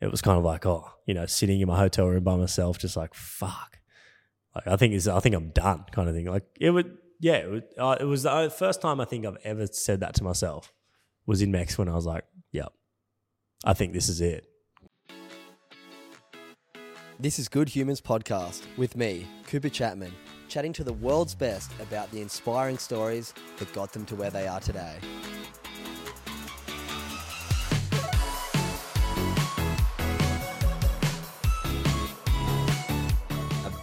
[0.00, 2.78] it was kind of like, oh, you know, sitting in my hotel room by myself,
[2.78, 3.78] just like, fuck.
[4.54, 6.26] Like, I think is, I think I'm done, kind of thing.
[6.26, 9.38] Like, it would, yeah, it, would, uh, it was the first time I think I've
[9.44, 10.72] ever said that to myself.
[11.26, 12.72] Was in Mex when I was like, yep,
[13.64, 14.46] I think this is it.
[17.18, 20.12] This is Good Humans Podcast with me, Cooper Chapman,
[20.48, 24.46] chatting to the world's best about the inspiring stories that got them to where they
[24.46, 24.98] are today.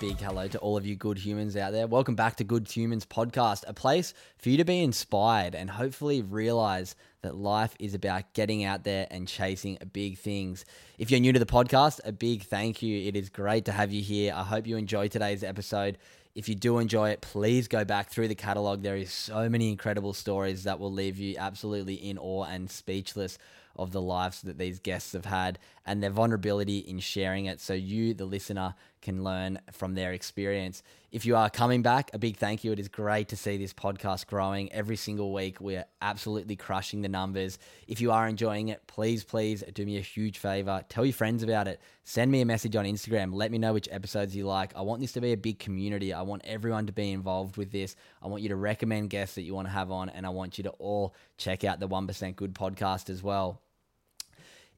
[0.09, 1.87] Big hello to all of you good humans out there.
[1.87, 6.21] Welcome back to Good Humans Podcast, a place for you to be inspired and hopefully
[6.21, 10.65] realize that life is about getting out there and chasing big things.
[10.97, 13.07] If you're new to the podcast, a big thank you.
[13.07, 14.33] It is great to have you here.
[14.35, 15.97] I hope you enjoy today's episode.
[16.35, 18.81] If you do enjoy it, please go back through the catalog.
[18.81, 23.37] There is so many incredible stories that will leave you absolutely in awe and speechless
[23.77, 27.73] of the lives that these guests have had and their vulnerability in sharing it so
[27.73, 30.81] you, the listener, can learn from their experience.
[31.11, 32.71] If you are coming back, a big thank you.
[32.71, 35.59] It is great to see this podcast growing every single week.
[35.59, 37.59] We're absolutely crushing the numbers.
[37.87, 40.83] If you are enjoying it, please, please do me a huge favor.
[40.87, 41.81] Tell your friends about it.
[42.05, 43.33] Send me a message on Instagram.
[43.33, 44.75] Let me know which episodes you like.
[44.75, 46.13] I want this to be a big community.
[46.13, 47.95] I want everyone to be involved with this.
[48.21, 50.57] I want you to recommend guests that you want to have on, and I want
[50.57, 53.61] you to all check out the 1% Good podcast as well.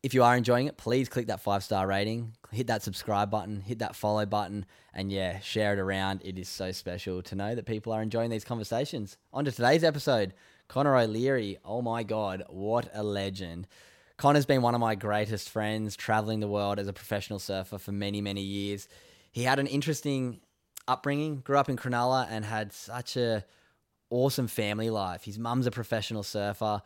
[0.04, 3.62] If you are enjoying it, please click that five star rating, hit that subscribe button,
[3.62, 6.22] hit that follow button, and yeah, share it around.
[6.24, 9.18] It is so special to know that people are enjoying these conversations.
[9.34, 10.34] On to today's episode
[10.68, 11.58] Conor O'Leary.
[11.66, 13.68] Oh my God, what a legend.
[14.18, 17.92] Conor's been one of my greatest friends, traveling the world as a professional surfer for
[17.92, 18.88] many, many years.
[19.32, 20.40] He had an interesting
[20.88, 23.44] upbringing, grew up in Cronulla, and had such a
[24.10, 25.24] awesome family life.
[25.24, 26.82] His mum's a professional surfer.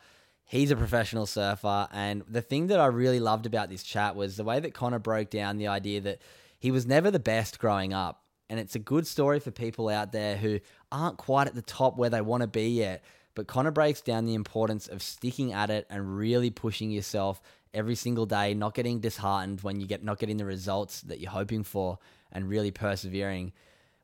[0.50, 1.86] He's a professional surfer.
[1.92, 4.98] And the thing that I really loved about this chat was the way that Conor
[4.98, 6.20] broke down the idea that
[6.58, 8.24] he was never the best growing up.
[8.48, 10.58] And it's a good story for people out there who
[10.90, 13.04] aren't quite at the top where they want to be yet.
[13.36, 17.40] But Conor breaks down the importance of sticking at it and really pushing yourself
[17.72, 21.30] every single day, not getting disheartened when you get not getting the results that you're
[21.30, 22.00] hoping for,
[22.32, 23.52] and really persevering.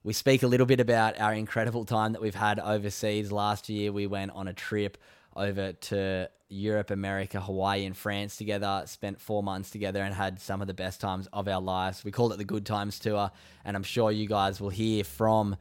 [0.04, 3.32] We speak a little bit about our incredible time that we've had overseas.
[3.32, 4.96] Last year, we went on a trip
[5.36, 8.82] over to Europe, America, Hawaii, and France together.
[8.86, 12.04] Spent four months together and had some of the best times of our lives.
[12.04, 13.30] We called it the Good Times Tour,
[13.64, 15.56] and I'm sure you guys will hear from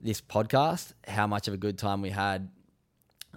[0.00, 2.48] this podcast how much of a good time we had.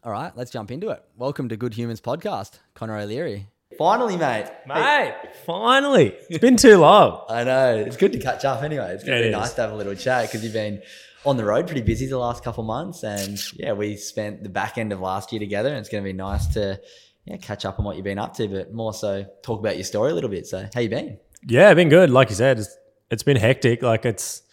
[0.03, 1.03] All right, let's jump into it.
[1.17, 3.47] Welcome to Good Humans Podcast, Conor O'Leary.
[3.77, 4.45] Finally, mate.
[4.67, 5.15] Mate,
[5.45, 6.15] finally.
[6.29, 7.25] It's been too long.
[7.27, 7.75] I know.
[7.75, 8.91] It's good to catch up anyway.
[8.93, 9.39] It's going to It be is.
[9.39, 10.81] nice to have a little chat because you've been
[11.25, 13.03] on the road pretty busy the last couple months.
[13.03, 16.07] And yeah, we spent the back end of last year together and it's going to
[16.07, 16.79] be nice to
[17.25, 19.83] yeah, catch up on what you've been up to, but more so talk about your
[19.83, 20.45] story a little bit.
[20.45, 21.17] So, how you been?
[21.47, 22.09] Yeah, been good.
[22.09, 22.75] Like you said, it's,
[23.09, 23.81] it's been hectic.
[23.81, 24.43] Like it's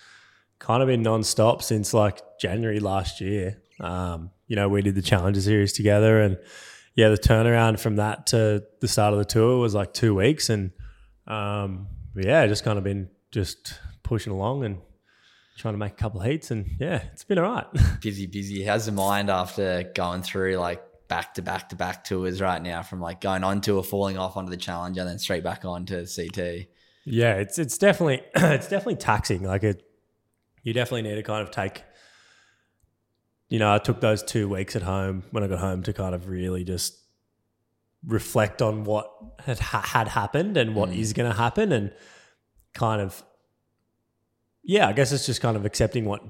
[0.59, 3.63] kind of been non-stop since like January last year.
[3.81, 6.39] Um, you know, we did the Challenger series together and
[6.95, 10.51] yeah, the turnaround from that to the start of the tour was like two weeks.
[10.51, 10.73] And
[11.27, 14.79] um, yeah, just kind of been just pushing along and
[15.57, 16.51] trying to make a couple of heats.
[16.51, 17.67] And yeah, it's been all right.
[18.01, 18.63] Busy, busy.
[18.63, 22.83] How's the mind after going through like back to back to back tours right now
[22.83, 25.87] from like going on tour, falling off onto the Challenger, and then straight back on
[25.87, 26.67] to CT?
[27.05, 29.43] Yeah, it's it's definitely it's definitely taxing.
[29.43, 29.83] Like it,
[30.63, 31.85] you definitely need to kind of take.
[33.49, 36.15] You know, I took those two weeks at home when I got home to kind
[36.15, 36.99] of really just
[38.07, 39.11] reflect on what
[39.45, 40.97] had ha- had happened and what mm.
[40.97, 41.93] is going to happen, and
[42.73, 43.23] kind of,
[44.63, 46.23] yeah, I guess it's just kind of accepting what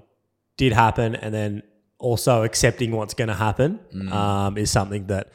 [0.57, 1.63] did happen, and then
[1.99, 3.79] also accepting what's going to happen
[4.13, 5.31] um, is something that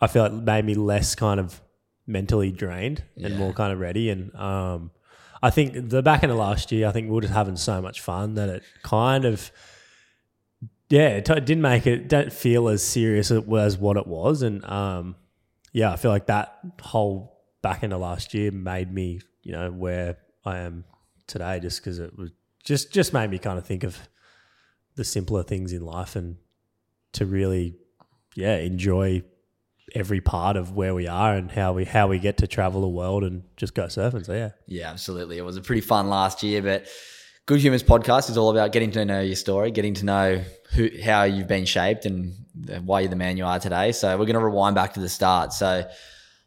[0.00, 1.60] I feel like made me less kind of
[2.06, 3.38] mentally drained and Yeah.
[3.38, 4.10] more kind of ready.
[4.10, 4.90] And um,
[5.42, 7.80] I think the back end of last year, I think we were just having so
[7.80, 9.52] much fun that it kind of,
[10.90, 14.42] yeah, it, t- it didn't make it, don't feel as serious as what it was.
[14.42, 15.16] And um,
[15.72, 19.70] yeah, I feel like that whole back end of last year made me, you know,
[19.70, 20.84] where I am
[21.28, 22.30] today just because it was
[22.64, 23.96] just, just made me kind of think of
[24.96, 26.36] the simpler things in life and
[27.12, 27.76] to really,
[28.34, 29.22] yeah, enjoy
[29.94, 32.88] every part of where we are and how we how we get to travel the
[32.88, 34.24] world and just go surfing.
[34.24, 35.38] So yeah, Yeah, absolutely.
[35.38, 36.86] It was a pretty fun last year, but
[37.46, 40.90] Good Humans podcast is all about getting to know your story, getting to know who,
[41.02, 42.34] how you've been shaped and
[42.84, 43.92] why you're the man you are today.
[43.92, 45.54] So we're going to rewind back to the start.
[45.54, 45.88] So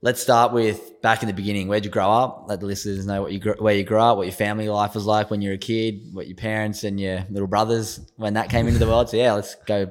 [0.01, 1.68] let's start with back in the beginning.
[1.68, 2.45] Where'd you grow up?
[2.48, 5.06] Let the listeners know what you where you grew up, what your family life was
[5.06, 8.50] like when you were a kid, what your parents and your little brothers when that
[8.50, 9.09] came into the world.
[9.09, 9.89] So yeah, let's go.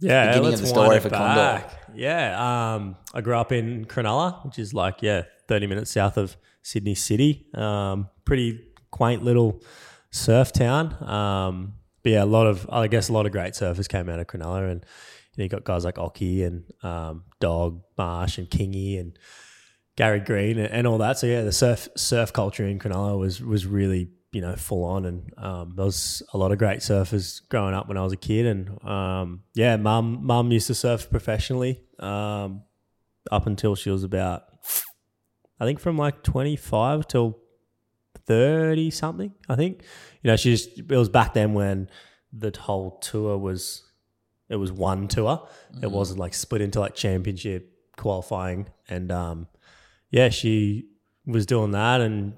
[0.00, 0.28] yeah.
[0.28, 1.34] Beginning let's of the story for Condor.
[1.34, 1.76] back.
[1.94, 6.36] Yeah, um, I grew up in Cronulla, which is like yeah, thirty minutes south of
[6.62, 7.46] Sydney City.
[7.54, 8.60] Um, pretty
[8.90, 9.62] quaint little
[10.10, 10.94] surf town.
[11.08, 14.18] Um, but yeah, a lot of I guess a lot of great surfers came out
[14.18, 14.84] of Cronulla, and
[15.34, 19.18] you, know, you got guys like Occy and um, Dog Marsh and Kingy and
[19.96, 21.18] Gary Green and, and all that.
[21.18, 25.04] So yeah, the surf surf culture in Cronulla was was really you know full on,
[25.04, 28.16] and um, there was a lot of great surfers growing up when I was a
[28.16, 32.62] kid, and um, yeah, mum mum used to surf professionally um,
[33.30, 34.44] up until she was about
[35.60, 37.38] I think from like twenty five till
[38.26, 39.32] thirty something.
[39.48, 39.82] I think
[40.22, 41.90] you know she just it was back then when
[42.32, 43.84] the whole tour was
[44.50, 45.48] it was one tour.
[45.82, 49.46] It wasn't like split into like championship qualifying and um
[50.10, 50.88] yeah, she
[51.26, 52.34] was doing that, and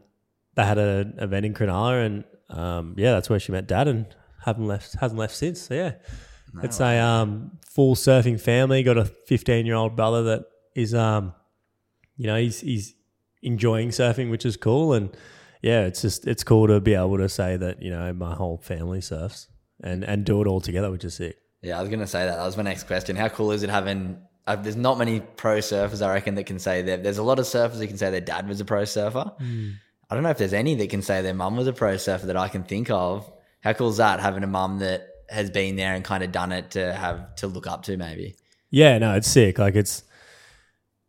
[0.54, 4.06] they had an event in Cronulla, and um, yeah, that's where she met Dad, and
[4.44, 5.62] haven't left, hasn't left since.
[5.62, 5.94] So yeah,
[6.62, 8.82] it's a um, full surfing family.
[8.82, 10.44] Got a 15 year old brother that
[10.74, 11.34] is, um,
[12.16, 12.94] you know, he's he's
[13.42, 15.16] enjoying surfing, which is cool, and
[15.62, 18.58] yeah, it's just it's cool to be able to say that you know my whole
[18.58, 19.48] family surfs
[19.82, 21.38] and and do it all together, which is sick.
[21.62, 22.36] Yeah, I was going to say that.
[22.36, 23.16] That was my next question.
[23.16, 24.18] How cool is it having?
[24.46, 27.04] Uh, there's not many pro surfers, I reckon, that can say that.
[27.04, 29.32] There's a lot of surfers who can say their dad was a pro surfer.
[30.10, 32.26] I don't know if there's any that can say their mum was a pro surfer
[32.26, 33.30] that I can think of.
[33.60, 36.52] How cool is that having a mum that has been there and kind of done
[36.52, 38.34] it to have to look up to, maybe?
[38.70, 39.58] Yeah, no, it's sick.
[39.58, 40.02] Like it's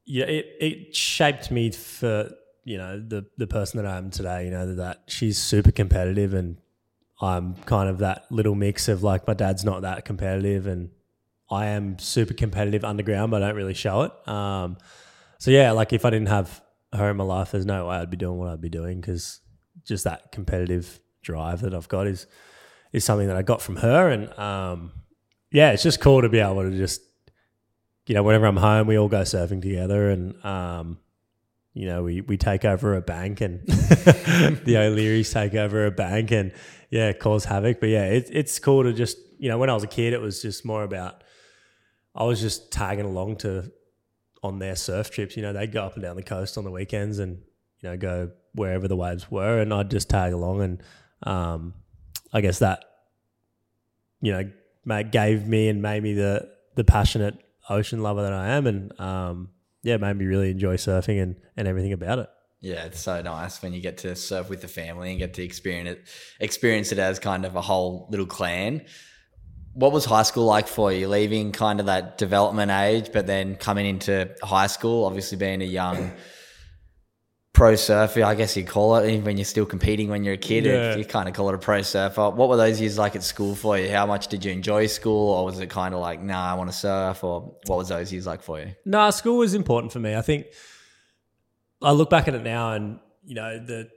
[0.06, 2.30] yeah, it it shaped me for
[2.64, 4.46] you know the the person that I am today.
[4.46, 6.58] You know that she's super competitive, and
[7.24, 10.90] I'm kind of that little mix of like my dad's not that competitive, and
[11.50, 14.28] I am super competitive underground, but I don't really show it.
[14.28, 14.78] Um,
[15.38, 16.62] so yeah, like if I didn't have
[16.94, 19.40] her in my life, there's no way I'd be doing what I'd be doing because
[19.86, 22.28] just that competitive drive that I've got is
[22.92, 24.92] is something that I got from her, and um,
[25.52, 27.02] yeah, it's just cool to be able to just
[28.06, 30.98] you know, whenever I'm home, we all go surfing together, and um,
[31.74, 36.32] you know, we we take over a bank, and the O'Learys take over a bank,
[36.32, 36.52] and
[36.94, 37.80] yeah, cause havoc.
[37.80, 40.22] But yeah, it, it's cool to just you know, when I was a kid, it
[40.22, 41.24] was just more about
[42.14, 43.72] I was just tagging along to
[44.44, 45.36] on their surf trips.
[45.36, 47.42] You know, they'd go up and down the coast on the weekends, and
[47.82, 50.84] you know, go wherever the waves were, and I'd just tag along, and
[51.24, 51.74] um,
[52.32, 52.86] I guess that
[54.22, 58.68] you know, gave me and made me the the passionate ocean lover that I am,
[58.68, 59.50] and um,
[59.82, 62.30] yeah, made me really enjoy surfing and and everything about it.
[62.64, 65.44] Yeah, it's so nice when you get to surf with the family and get to
[65.44, 66.08] experience it,
[66.40, 68.86] experience it as kind of a whole little clan.
[69.74, 71.10] What was high school like for you?
[71.10, 75.66] Leaving kind of that development age, but then coming into high school, obviously being a
[75.66, 76.14] young
[77.52, 80.38] pro surfer, I guess you call it, even when you're still competing when you're a
[80.38, 80.96] kid, Yeah.
[80.96, 82.30] you kind of call it a pro surfer.
[82.30, 83.90] What were those years like at school for you?
[83.92, 86.72] How much did you enjoy school, or was it kind of like, nah, I want
[86.72, 88.72] to surf, or what was those years like for you?
[88.86, 90.16] No, school was important for me.
[90.16, 90.46] I think
[91.84, 93.90] I look back at it now, and you know, the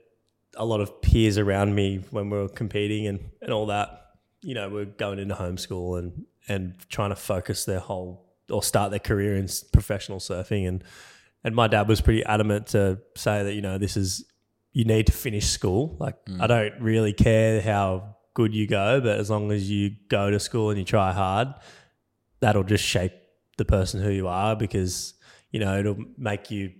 [0.55, 4.11] a lot of peers around me when we were competing and and all that,
[4.41, 8.91] you know, were going into homeschool and and trying to focus their whole or start
[8.91, 10.83] their career in professional surfing, and
[11.43, 14.25] and my dad was pretty adamant to say that you know this is
[14.73, 15.95] you need to finish school.
[15.99, 16.41] Like mm.
[16.41, 20.39] I don't really care how good you go, but as long as you go to
[20.39, 21.47] school and you try hard,
[22.39, 23.13] that'll just shape
[23.57, 25.15] the person who you are because
[25.51, 26.71] you know it'll make you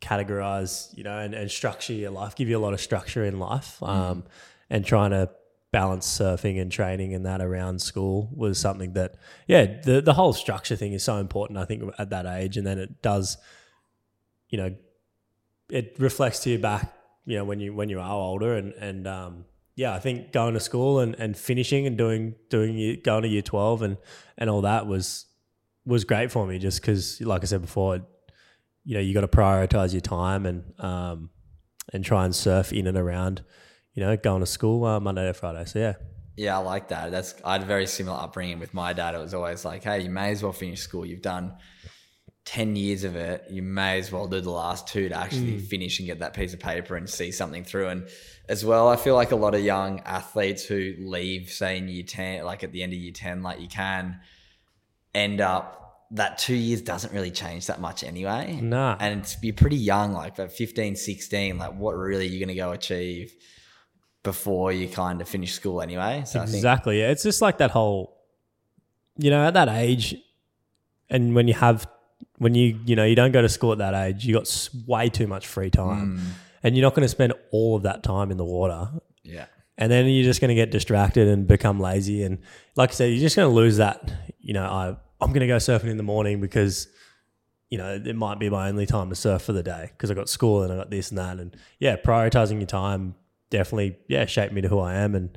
[0.00, 3.38] categorize you know and, and structure your life give you a lot of structure in
[3.38, 3.82] life.
[3.82, 4.24] Um,
[4.68, 5.30] and trying to
[5.72, 9.14] balance surfing and training and that around school was something that
[9.46, 12.56] yeah the, the whole structure thing is so important i think at that age.
[12.56, 13.36] And then it does
[14.48, 14.74] you know
[15.70, 16.92] it reflects to you back
[17.24, 18.54] you know when you when you are older.
[18.56, 23.00] And and um yeah i think going to school and, and finishing and doing doing
[23.04, 23.96] going to year 12 and
[24.38, 25.26] and all that was
[25.84, 28.00] was great for me just because like i said before
[28.86, 31.28] you know you got to prioritize your time and um
[31.92, 33.44] and try and surf in and around
[33.94, 35.94] you know going to school uh, monday to friday so yeah
[36.38, 37.10] Yeah, I like that.
[37.10, 39.14] That's I had a very similar upbringing with my dad.
[39.14, 41.06] It was always like, hey, you may as well finish school.
[41.06, 41.54] You've done
[42.44, 43.46] ten years of it.
[43.50, 46.52] You may as well do the last two to actually finish and get that piece
[46.52, 47.88] of paper and see something through.
[47.88, 48.08] And
[48.50, 52.04] as well, I feel like a lot of young athletes who leave, say in year
[52.04, 54.20] ten, like at the end of year ten, like you can
[55.14, 58.58] end up that two years doesn't really change that much anyway.
[58.62, 58.96] Nah.
[59.00, 62.48] And it's, you're pretty young, like but 15, 16, like what really are you going
[62.48, 63.34] to go achieve
[64.22, 66.22] before you kind of finish school anyway?
[66.26, 67.00] So I think, Exactly.
[67.00, 67.10] Yeah.
[67.10, 68.16] It's just like that whole,
[69.18, 70.14] you know, at that age,
[71.10, 71.86] and when you have,
[72.38, 75.08] when you, you know, you don't go to school at that age, you got way
[75.08, 76.20] too much free time, Mm.
[76.62, 78.90] and you're not going to spend all of that time in the water.
[79.22, 79.46] yeah.
[79.78, 82.22] And then you're just going to get distracted and become lazy.
[82.22, 82.38] And
[82.76, 84.10] like I said, you're just going to lose that.
[84.40, 86.88] You know, I I'm going to go surfing in the morning because,
[87.70, 90.14] you know, it might be my only time to surf for the day because I
[90.14, 91.38] got school and I got this and that.
[91.38, 93.14] And yeah, prioritizing your time
[93.50, 95.36] definitely yeah shaped me to who I am and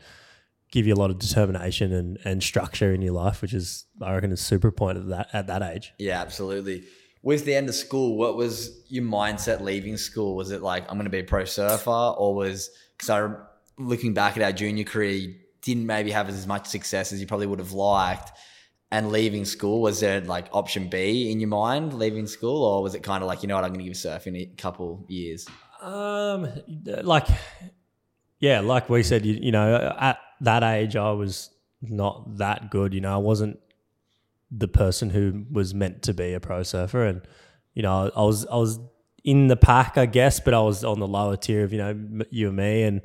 [0.72, 4.14] give you a lot of determination and, and structure in your life, which is I
[4.14, 5.94] reckon is super important at that at that age.
[5.98, 6.84] Yeah, absolutely.
[7.22, 10.36] With the end of school, what was your mindset leaving school?
[10.36, 13.34] Was it like I'm going to be a pro surfer, or was because I
[13.78, 17.48] looking back at our junior career, didn't maybe have as much success as you probably
[17.48, 18.32] would have liked,
[18.92, 22.96] and leaving school was there like option B in your mind leaving school, or was
[22.96, 25.48] it kind of like you know what I'm going to give surfing a couple years?
[25.82, 26.50] Um,
[26.86, 27.28] like,
[28.40, 32.94] yeah, like we said, you, you know, at that age, I was not that good.
[32.94, 33.60] You know, I wasn't
[34.52, 37.22] the person who was meant to be a pro surfer, and
[37.74, 38.80] you know, I was I was
[39.24, 42.26] in the pack, I guess, but I was on the lower tier of you know
[42.32, 43.02] you and me, and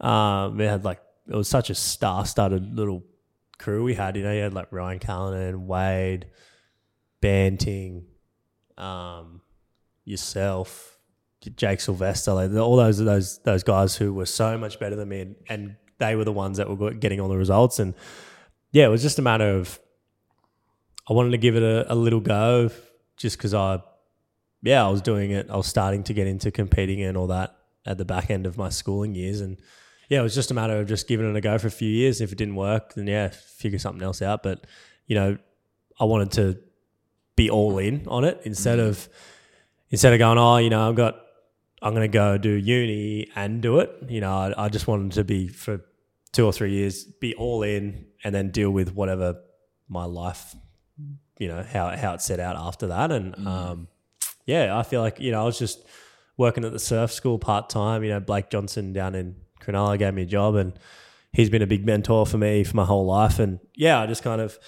[0.00, 3.02] um, we had like it was such a star-studded little
[3.58, 4.16] crew we had.
[4.16, 6.26] You know, you had like Ryan Callinan, Wade,
[7.20, 8.06] Banting,
[8.78, 9.40] um,
[10.04, 10.98] yourself,
[11.56, 15.20] Jake Sylvester, like all those those those guys who were so much better than me,
[15.20, 17.78] and, and they were the ones that were getting all the results.
[17.78, 17.94] And
[18.72, 19.78] yeah, it was just a matter of
[21.08, 22.70] I wanted to give it a, a little go,
[23.16, 23.80] just because I,
[24.62, 25.48] yeah, I was doing it.
[25.50, 28.58] I was starting to get into competing and all that at the back end of
[28.58, 29.58] my schooling years, and
[30.08, 31.88] yeah, it was just a matter of just giving it a go for a few
[31.88, 32.20] years.
[32.20, 34.42] If it didn't work, then yeah, figure something else out.
[34.42, 34.66] But
[35.06, 35.38] you know,
[35.98, 36.58] I wanted to
[37.36, 39.08] be all in on it instead of
[39.90, 41.20] instead of going, oh, you know, I've got,
[41.82, 43.90] I'm going to go do uni and do it.
[44.08, 45.80] You know, I, I just wanted to be for
[46.32, 49.36] two or three years, be all in, and then deal with whatever
[49.88, 50.54] my life,
[51.38, 53.12] you know, how how it set out after that.
[53.12, 53.88] And um,
[54.46, 55.84] yeah, I feel like you know, I was just
[56.36, 58.02] working at the surf school part time.
[58.02, 59.36] You know, Blake Johnson down in
[59.66, 60.78] Cronulla gave me a job, and
[61.32, 63.38] he's been a big mentor for me for my whole life.
[63.38, 64.58] And yeah, I just kind of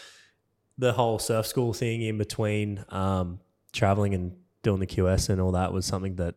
[0.76, 3.40] the whole surf school thing in between um,
[3.73, 6.35] traveling and doing the QS and all that was something that,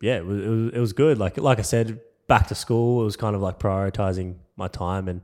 [0.00, 1.18] yeah, it was, it was it was good.
[1.18, 5.08] Like like I said, back to school, it was kind of like prioritizing my time
[5.08, 5.22] and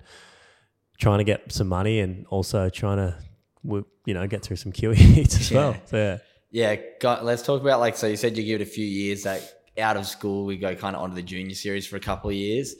[0.98, 3.16] trying to get some money and also trying to,
[3.64, 5.72] you know, get through some QS heats as well.
[5.72, 5.80] Yeah.
[5.86, 6.18] So yeah.
[6.54, 8.06] Yeah, got, let's talk about like so.
[8.06, 9.24] You said you give it a few years.
[9.24, 9.42] Like
[9.78, 12.36] out of school, we go kind of onto the junior series for a couple of
[12.36, 12.74] years.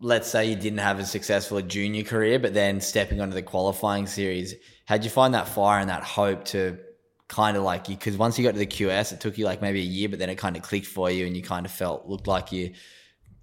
[0.00, 4.06] Let's say you didn't have a successful junior career, but then stepping onto the qualifying
[4.06, 6.78] series, how'd you find that fire and that hope to
[7.28, 7.96] kind of like you?
[7.96, 10.18] Because once you got to the QS, it took you like maybe a year, but
[10.18, 12.72] then it kind of clicked for you, and you kind of felt looked like you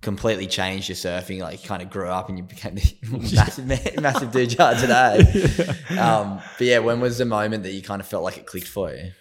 [0.02, 1.40] completely changed your surfing.
[1.40, 2.96] Like you kind of grew up and you became the
[3.36, 5.76] massive, massive dude you are today.
[6.00, 8.68] Um, but yeah, when was the moment that you kind of felt like it clicked
[8.68, 9.12] for you?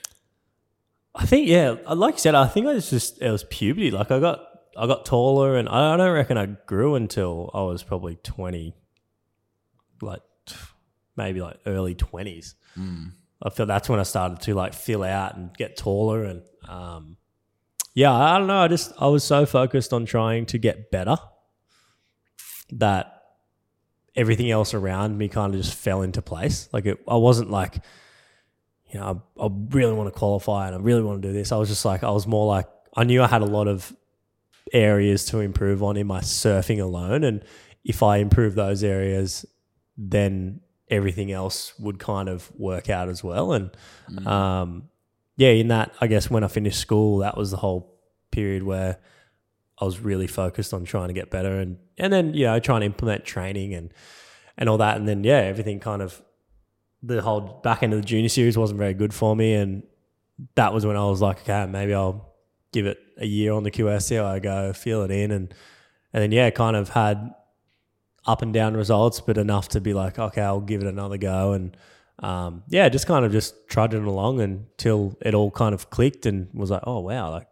[1.19, 3.91] I think yeah, like you said, I think it was just it was puberty.
[3.91, 4.41] Like I got
[4.77, 8.75] I got taller, and I, don't reckon I grew until I was probably twenty,
[10.01, 10.23] like
[11.17, 12.55] maybe like early twenties.
[13.43, 17.17] I feel that's when I started to like fill out and get taller, and um,
[17.95, 18.61] yeah, I don't know.
[18.61, 21.17] I just I was so focused on trying to get better
[22.71, 23.23] that
[24.15, 26.69] everything else around me kind of just fell into place.
[26.73, 27.83] Like it, I wasn't like
[28.91, 31.53] you know, I, I really want to qualify and I really want to do this.
[31.53, 32.67] I was just like, I was more like,
[32.97, 33.95] I knew I had a lot of
[34.73, 37.25] areas to improve on in my surfing alone.
[37.25, 37.45] And
[37.85, 39.45] if I improve those areas,
[39.97, 43.53] then everything else would kind of work out as well.
[43.53, 43.71] And
[44.27, 44.89] um,
[45.37, 47.95] yeah, in that, I guess when I finished school, that was the whole
[48.31, 48.99] period where
[49.79, 52.81] I was really focused on trying to get better and, and then, you know, trying
[52.81, 53.93] to implement training and,
[54.57, 54.97] and all that.
[54.97, 56.21] And then, yeah, everything kind of
[57.03, 59.83] the whole back end of the junior series wasn't very good for me, and
[60.55, 62.35] that was when I was like, okay, maybe I'll
[62.73, 65.55] give it a year on the QS, see how I go, feel it in, and
[66.13, 67.35] and then yeah, kind of had
[68.27, 71.53] up and down results, but enough to be like, okay, I'll give it another go,
[71.53, 71.77] and
[72.21, 76.49] um, yeah, just kind of just trudging along until it all kind of clicked and
[76.53, 77.49] was like, oh wow, like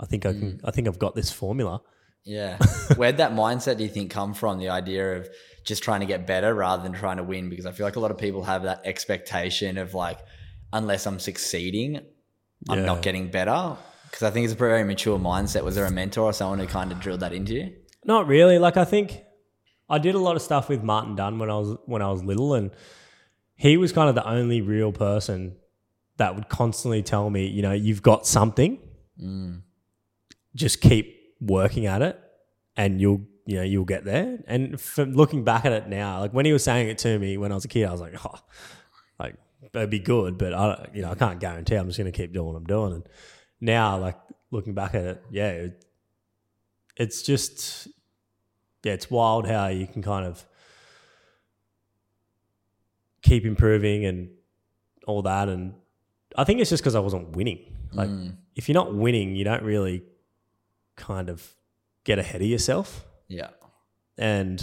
[0.00, 1.82] I think I can, I think I've got this formula.
[2.24, 2.58] Yeah.
[2.96, 4.58] Where'd that mindset do you think come from?
[4.58, 5.28] The idea of
[5.68, 7.48] just trying to get better rather than trying to win?
[7.48, 10.18] Because I feel like a lot of people have that expectation of like,
[10.72, 12.00] unless I'm succeeding,
[12.68, 12.84] I'm Yeah.
[12.86, 13.76] not getting better.
[14.04, 15.62] Because I think it's a very mature mindset.
[15.64, 17.72] Was there a mentor or someone who kind of drilled that into you?
[18.04, 18.58] Not really.
[18.58, 19.22] Like I think
[19.90, 22.24] I did a lot of stuff with Martin Dunn when I was when I was
[22.24, 22.70] little, and
[23.54, 25.56] he was kind of the only real person
[26.16, 28.78] that would constantly tell me, you know, you've got something,
[29.22, 29.62] mm.
[30.54, 32.18] just keep working at it,
[32.76, 34.40] and you'll, you know, you'll get there.
[34.46, 37.38] And from looking back at it now, like when he was saying it to me
[37.38, 38.38] when I was a kid, I was like, oh,
[39.18, 39.36] like
[39.72, 41.74] it'd be good, but I, you know, I can't guarantee.
[41.74, 42.92] I'm just going to keep doing what I'm doing.
[42.92, 43.08] And
[43.58, 44.18] now, like
[44.50, 45.86] looking back at it, yeah, it,
[46.94, 47.88] it's just,
[48.84, 50.44] yeah, it's wild how you can kind of
[53.22, 54.28] keep improving and
[55.06, 55.48] all that.
[55.48, 55.72] And
[56.36, 57.64] I think it's just because I wasn't winning.
[57.94, 58.36] Like, mm.
[58.56, 60.02] if you're not winning, you don't really
[60.96, 61.54] kind of
[62.04, 63.06] get ahead of yourself.
[63.28, 63.50] Yeah.
[64.16, 64.62] And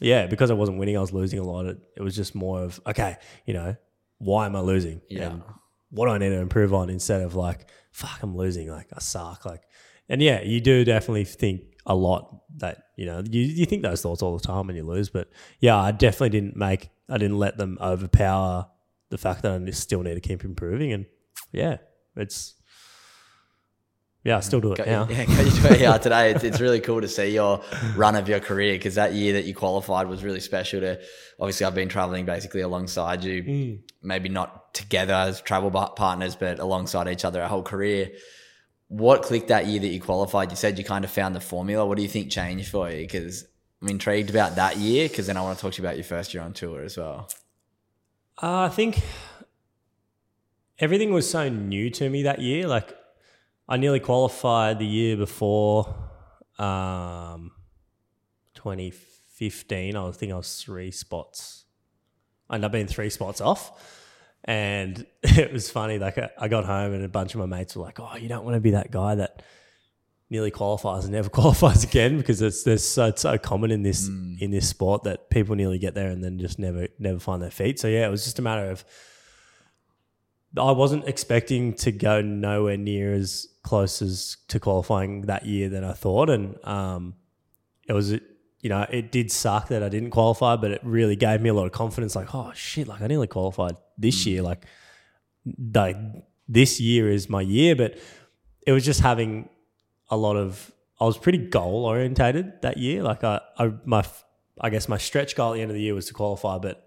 [0.00, 1.66] yeah, because I wasn't winning, I was losing a lot.
[1.66, 3.76] It, it was just more of, okay, you know,
[4.18, 5.00] why am I losing?
[5.08, 5.30] Yeah.
[5.30, 5.42] And
[5.90, 8.68] what do I need to improve on instead of like, fuck, I'm losing.
[8.68, 9.44] Like, I suck.
[9.44, 9.62] Like,
[10.08, 14.02] and yeah, you do definitely think a lot that, you know, you, you think those
[14.02, 15.08] thoughts all the time when you lose.
[15.08, 18.68] But yeah, I definitely didn't make, I didn't let them overpower
[19.10, 20.92] the fact that I still need to keep improving.
[20.92, 21.06] And
[21.52, 21.76] yeah,
[22.16, 22.54] it's,
[24.26, 24.88] yeah, I still do it Got-.
[24.88, 26.32] Yeah, got you to where you are today.
[26.32, 27.62] It's, it's really cool to see your
[27.94, 30.80] run of your career because that year that you qualified was really special.
[30.80, 31.00] To
[31.38, 33.78] obviously, I've been traveling basically alongside you, Mm.
[34.02, 38.10] maybe not together as travel partners, but alongside each other our whole career.
[38.88, 40.50] What clicked that year that you qualified?
[40.50, 41.86] You said you kind of found the formula.
[41.86, 43.02] What do you think changed for you?
[43.02, 43.44] Because
[43.80, 45.08] I'm intrigued about that year.
[45.08, 46.96] Because then I want to talk to you about your first year on tour as
[46.96, 47.28] well.
[48.42, 49.00] Uh, I think
[50.78, 52.66] everything was so new to me that year.
[52.66, 52.94] Like,
[53.68, 55.94] I nearly qualified the year before,
[56.58, 57.50] um,
[58.54, 59.96] 2015.
[59.96, 61.64] I was think I was three spots.
[62.48, 63.72] I ended up being three spots off.
[64.44, 65.98] And it was funny.
[65.98, 68.44] Like, I, got home and a bunch of my mates were like, "Oh, you don't
[68.44, 69.42] want to be that guy that
[70.30, 74.08] nearly qualifies and never qualifies again because it's there's so it's so common in this
[74.08, 77.50] in this sport that people nearly get there and then just never never find their
[77.50, 77.80] feet.
[77.80, 78.84] So yeah, it was just a matter of
[80.58, 85.84] I wasn't expecting to go nowhere near as close as to qualifying that year than
[85.84, 87.14] I thought, and um,
[87.88, 91.40] it was you know it did suck that I didn't qualify, but it really gave
[91.40, 92.16] me a lot of confidence.
[92.16, 94.64] Like oh shit, like I nearly qualified this year, like
[95.74, 95.96] like
[96.48, 97.98] this year is my year, but
[98.66, 99.48] it was just having
[100.10, 103.02] a lot of I was pretty goal orientated that year.
[103.02, 104.04] Like I, I my
[104.60, 106.82] I guess my stretch goal at the end of the year was to qualify, but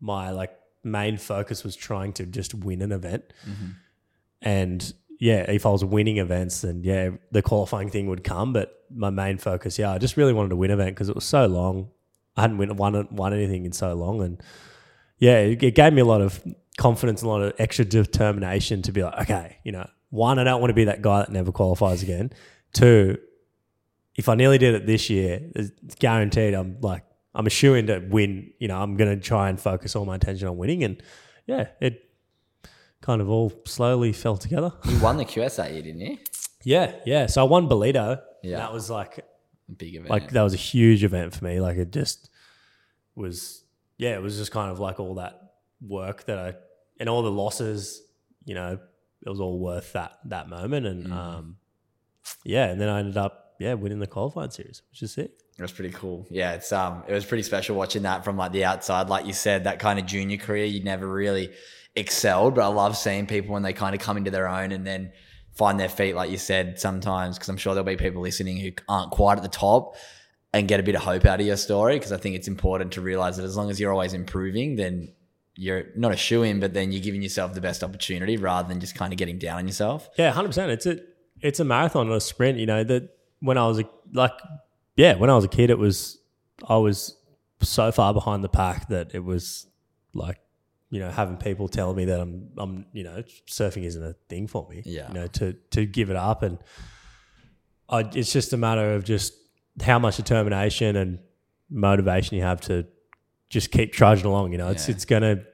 [0.00, 0.52] my like
[0.84, 3.24] main focus was trying to just win an event.
[3.48, 3.66] Mm-hmm.
[4.42, 8.52] And yeah, if I was winning events, then yeah, the qualifying thing would come.
[8.52, 11.14] But my main focus, yeah, I just really wanted to win an event because it
[11.14, 11.90] was so long.
[12.36, 14.40] I hadn't win, won won anything in so long, and
[15.18, 16.40] yeah, it, it gave me a lot of
[16.76, 20.60] confidence, a lot of extra determination to be like, okay, you know, one, I don't
[20.60, 22.30] want to be that guy that never qualifies again.
[22.72, 23.18] Two,
[24.14, 27.02] if I nearly did it this year, it's guaranteed I'm like
[27.34, 28.52] I'm a shoe in to win.
[28.58, 31.02] You know, I'm going to try and focus all my attention on winning, and
[31.46, 32.02] yeah, it
[33.00, 34.72] kind of all slowly fell together.
[34.88, 36.18] You won the QS that year, didn't you?
[36.64, 37.26] yeah, yeah.
[37.26, 38.20] So I won Ballito.
[38.42, 38.58] Yeah.
[38.58, 40.10] that was like a Big event.
[40.10, 41.60] like that was a huge event for me.
[41.60, 42.30] Like it just
[43.14, 43.64] was,
[43.98, 46.54] yeah, it was just kind of like all that work that I
[47.00, 48.02] and all the losses,
[48.44, 48.78] you know,
[49.24, 50.86] it was all worth that that moment.
[50.86, 51.56] And um,
[52.44, 55.42] yeah, and then I ended up yeah winning the qualifying series, which is it.
[55.58, 56.26] It was pretty cool.
[56.30, 59.08] Yeah, it's um, it was pretty special watching that from like the outside.
[59.08, 61.50] Like you said, that kind of junior career, you never really
[61.96, 64.86] excelled, but I love seeing people when they kind of come into their own and
[64.86, 65.12] then
[65.56, 68.70] find their feet, like you said, sometimes, because I'm sure there'll be people listening who
[68.88, 69.96] aren't quite at the top
[70.52, 71.96] and get a bit of hope out of your story.
[71.96, 75.12] Because I think it's important to realize that as long as you're always improving, then
[75.56, 78.78] you're not a shoe in, but then you're giving yourself the best opportunity rather than
[78.78, 80.08] just kind of getting down on yourself.
[80.16, 80.70] Yeah, hundred percent.
[80.70, 81.00] It's a
[81.40, 82.58] it's a marathon, not a sprint.
[82.58, 84.32] You know that when I was like,
[84.98, 86.18] yeah, when I was a kid, it was
[86.68, 87.16] I was
[87.62, 89.66] so far behind the pack that it was
[90.12, 90.38] like,
[90.90, 94.46] you know, having people tell me that I'm I'm you know surfing isn't a thing
[94.48, 94.82] for me.
[94.84, 95.08] Yeah.
[95.08, 96.58] you know, to to give it up and
[97.88, 99.32] I, it's just a matter of just
[99.80, 101.20] how much determination and
[101.70, 102.86] motivation you have to
[103.48, 104.52] just keep trudging along.
[104.52, 104.94] You know, it's Yeah.
[104.94, 105.44] it's gonna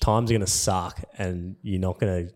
[0.00, 2.28] times are gonna suck, and you're not gonna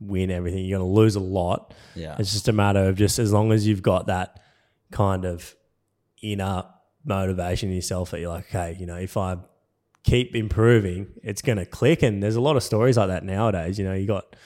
[0.00, 0.64] win everything.
[0.64, 1.72] You're gonna lose a lot.
[1.94, 2.16] Yeah.
[2.18, 4.40] It's just a matter of just as long as you've got that
[4.90, 5.54] kind of
[6.32, 6.64] inner
[7.04, 9.36] motivation in yourself that you're like, okay, you know, if I
[10.02, 12.02] keep improving, it's gonna click.
[12.02, 13.78] And there's a lot of stories like that nowadays.
[13.78, 14.36] You know, you got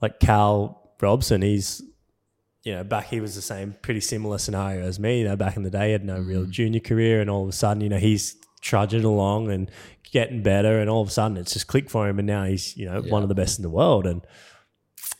[0.00, 1.82] like Cal Robson, he's
[2.66, 5.20] you know, back he was the same pretty similar scenario as me.
[5.20, 6.50] You know, back in the day, he had no real mm.
[6.50, 9.70] junior career, and all of a sudden, you know, he's trudging along and
[10.10, 12.76] getting better, and all of a sudden, it's just clicked for him, and now he's
[12.76, 14.04] you know one of the best in the world.
[14.04, 14.26] And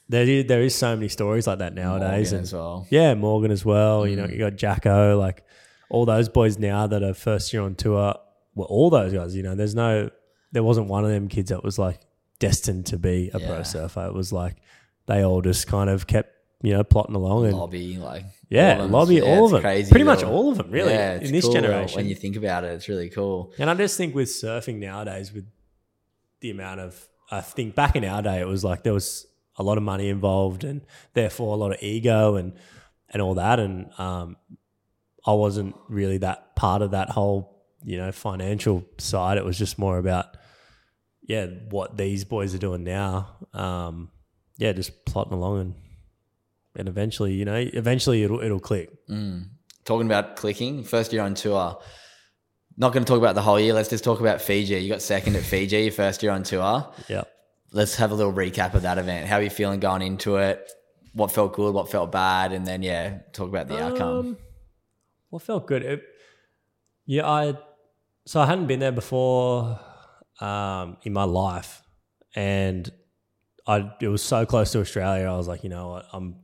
[0.08, 2.86] there is, there is so many stories like that nowadays, Morgan and as well.
[2.90, 4.08] yeah, Morgan as well.
[4.08, 4.32] You know, mm.
[4.32, 5.44] you got Jacko, like
[5.90, 8.14] all those boys now that are first year on tour.
[8.54, 10.10] Well, all those guys, you know, there's no
[10.52, 12.00] there wasn't one of them kids that was like
[12.38, 13.46] destined to be a Yeah.
[13.46, 14.06] pro surfer.
[14.06, 14.56] It was like
[15.06, 18.86] they all just kind of kept you know plotting along and lobby, like yeah, all
[18.88, 21.44] lobby, Yeah, all of them, crazy pretty much all of them, really, Yeah, in this
[21.44, 21.96] cool generation.
[21.96, 23.52] When you think about it, it's really cool.
[23.58, 25.44] And I just think with surfing nowadays, with
[26.40, 29.26] the amount of, I think back in our day, it was like there was
[29.58, 30.80] a lot of money involved and
[31.14, 32.52] therefore a lot of ego and,
[33.10, 33.58] and all that.
[33.58, 34.36] And um,
[35.26, 39.38] I wasn't really that part of that whole, you know, financial side.
[39.38, 40.36] It was just more about,
[41.22, 43.36] yeah, what these boys are doing now.
[43.52, 44.10] Um,
[44.56, 45.74] yeah, just plotting along and,
[46.76, 48.90] and eventually, you know, eventually it'll, it'll click.
[49.84, 51.80] Talking about clicking, first year on tour.
[52.76, 53.72] Not going to talk about the whole year.
[53.72, 54.76] Let's just talk about Fiji.
[54.76, 56.92] You got second at Fiji, your first year on tour.
[57.08, 57.22] Yeah.
[57.72, 59.26] Let's have a little recap of that event.
[59.26, 60.70] How are you feeling going into it?
[61.14, 61.72] What felt good?
[61.72, 62.52] What felt bad?
[62.52, 64.36] And then, yeah, talk about the outcome.
[65.30, 65.82] Well, felt good.
[65.82, 66.02] It,
[67.04, 67.54] yeah, I
[68.26, 69.78] so I hadn't been there before
[70.40, 71.82] um, in my life,
[72.34, 72.90] and
[73.66, 75.26] I it was so close to Australia.
[75.26, 76.36] I was like, you know what, I'm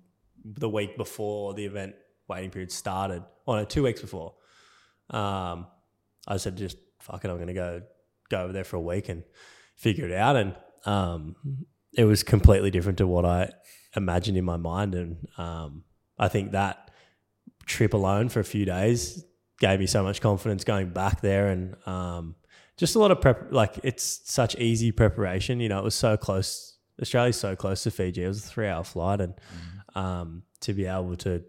[0.44, 1.94] the week before the event
[2.28, 3.22] waiting period started.
[3.46, 4.34] Oh no, two weeks before.
[5.10, 5.66] Um,
[6.26, 7.82] I said, just fuck it, I'm gonna go
[8.28, 9.24] go over there for a week and
[9.76, 10.36] figure it out.
[10.36, 10.54] And
[10.86, 11.36] um,
[11.92, 13.52] it was completely different to what I
[13.96, 15.84] imagined in my mind, and um,
[16.18, 16.91] I think that
[17.66, 19.24] trip alone for a few days
[19.58, 21.48] gave me so much confidence going back there.
[21.48, 22.34] And um,
[22.76, 26.16] just a lot of prep like it's such easy preparation you know it was so
[26.16, 29.20] close australia's so close to fiji it was a three hour flight.
[29.20, 29.34] And
[29.94, 31.42] um, to be able to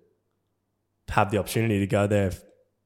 [1.10, 2.32] have the opportunity to go there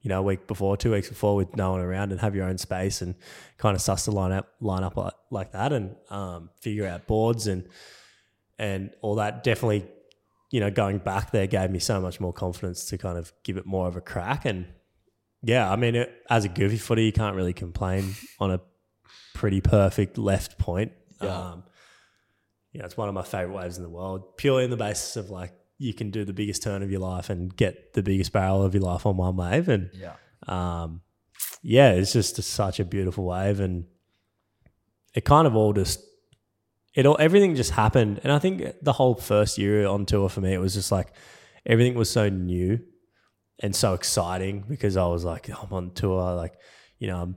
[0.01, 2.45] you know a week before two weeks before with no one around and have your
[2.45, 3.15] own space and
[3.57, 7.07] kind of suss the line up line up like, like that and um, figure out
[7.07, 7.67] boards and
[8.59, 9.85] and all that definitely
[10.49, 13.57] you know, going back there gave me so much more confidence to kind of give
[13.57, 14.45] it more of a crack.
[14.45, 14.65] And
[15.43, 18.61] yeah, I mean, it, as a goofy footer, you can't really complain on a
[19.33, 20.91] pretty perfect left point.
[21.51, 21.63] Um,
[22.71, 25.15] you know, it's one of my favorite waves in the world, purely on the basis
[25.17, 28.31] of like you can do the biggest turn of your life and get the biggest
[28.31, 29.67] barrel of your life on one wave.
[29.69, 30.13] And Yeah.
[30.47, 31.01] um,
[31.61, 33.85] yeah, it's just a, such a beautiful wave, and
[35.13, 35.99] it kind of all just
[36.97, 38.19] it all everything just happened.
[38.23, 41.13] And I think the whole first year on tour for me, it was just like
[41.63, 42.79] everything was so new
[43.59, 46.55] and so exciting because I was like, I'm on tour, like
[46.97, 47.35] you know, I'm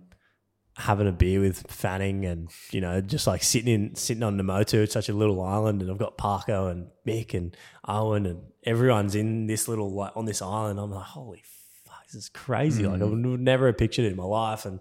[0.78, 4.82] having a beer with Fanning and you know, just like sitting in sitting on Namotu,
[4.82, 7.54] it's such a little island, and I've got Parker and Mick and
[7.86, 10.80] Owen and everyone's in this little like on this island.
[10.80, 11.44] I'm like, holy
[11.84, 12.86] fuck, this is crazy.
[12.86, 14.80] Like I would never have pictured it in my life, and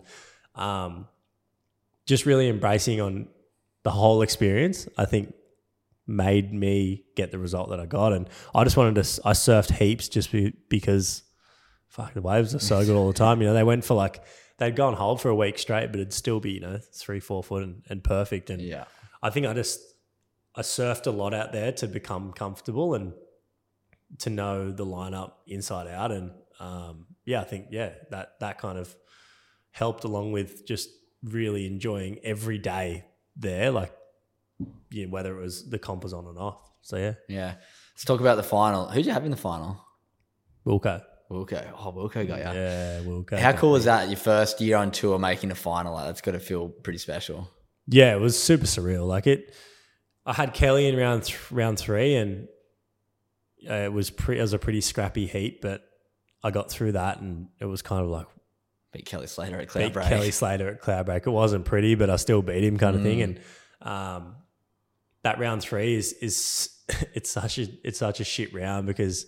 [0.56, 1.10] um,
[2.06, 3.28] just really embracing on
[3.84, 4.88] the whole experience.
[4.98, 5.34] I think
[6.08, 9.22] made me get the result that I got, and I just wanted to.
[9.26, 11.24] I surfed heaps just be, because
[11.88, 13.42] fuck the waves are so good all the time.
[13.42, 14.24] You know, they went for like
[14.58, 17.20] they'd go on hold for a week straight, but it'd still be you know three
[17.20, 18.50] four foot and, and perfect.
[18.50, 18.86] And Yeah.
[19.22, 19.80] I think I just
[20.56, 23.14] I surfed a lot out there to become comfortable and
[24.20, 26.12] to know the lineup inside out.
[26.12, 28.96] And um, yeah, I think yeah that that kind of
[29.72, 30.90] helped along with just
[31.24, 33.06] really enjoying every day
[33.40, 33.92] there, like
[34.92, 36.60] yeah, whether it was the comp was on and off.
[36.82, 37.56] So yeah, Yeah.
[37.94, 38.88] Let's talk about the final.
[38.88, 39.84] Who'd you have in the final?
[40.66, 41.02] Wilko.
[41.30, 41.72] Wilko.
[41.78, 42.52] Oh, Wilko got ya.
[42.54, 43.38] Yeah, Wilko.
[43.38, 44.08] How cool was that?
[44.10, 45.94] Your first year on tour making a final.
[45.94, 47.50] Like, that's got to feel pretty special.
[47.88, 49.08] Yeah, it was super surreal.
[49.08, 49.54] Like it,
[50.26, 52.48] I had Kelly in round th- round three, and
[53.70, 55.82] uh, it was pre- it was a pretty scrappy heat, but
[56.44, 58.28] I got through that, and it was kind of like
[58.92, 60.10] Beat Kelly Slater at beat Cloudbreak.
[60.10, 61.28] Kelly Slater at Cloudbreak.
[61.28, 63.22] It wasn't pretty, but I still beat him, kind of thing.
[63.22, 63.40] And
[63.82, 64.36] um,
[65.24, 66.70] that round three is is
[67.14, 69.26] it's such a it's such a shit round because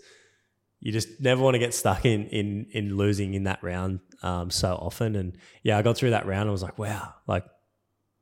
[0.79, 4.49] you just never want to get stuck in in in losing in that round um,
[4.49, 5.15] so often.
[5.15, 6.41] And yeah, I got through that round.
[6.41, 7.45] and I was like, wow, like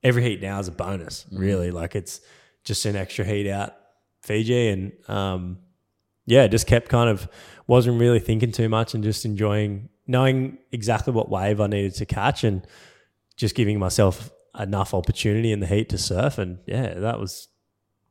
[0.03, 1.25] every heat now is a bonus.
[1.31, 2.19] Really, like it's
[2.65, 3.75] just an extra heat out
[4.23, 5.59] Fiji, and um,
[6.25, 7.29] yeah, just kept kind of
[7.65, 12.05] wasn't really thinking too much and just enjoying knowing exactly what wave I needed to
[12.05, 12.65] catch and
[13.37, 16.39] just giving myself enough opportunity in the heat to surf.
[16.39, 17.47] And yeah, that was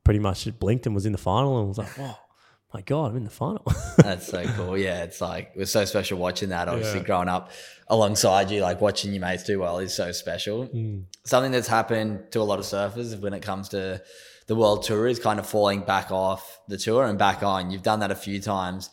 [0.05, 2.15] pretty much it blinked and was in the final and was like, whoa,
[2.73, 3.65] my God, I'm in the final.
[3.99, 4.79] That's so cool.
[4.79, 6.69] Yeah, it's like it was so special watching that.
[6.69, 7.07] Obviously, Yeah.
[7.07, 7.51] growing up
[7.89, 10.69] alongside you, like watching your mates do well is so special.
[10.69, 11.05] Mm.
[11.25, 14.01] Something that's happened to a lot of surfers when it comes to
[14.47, 17.71] the world tour is kind of falling back off the tour and back on.
[17.73, 18.89] You've done that a few times.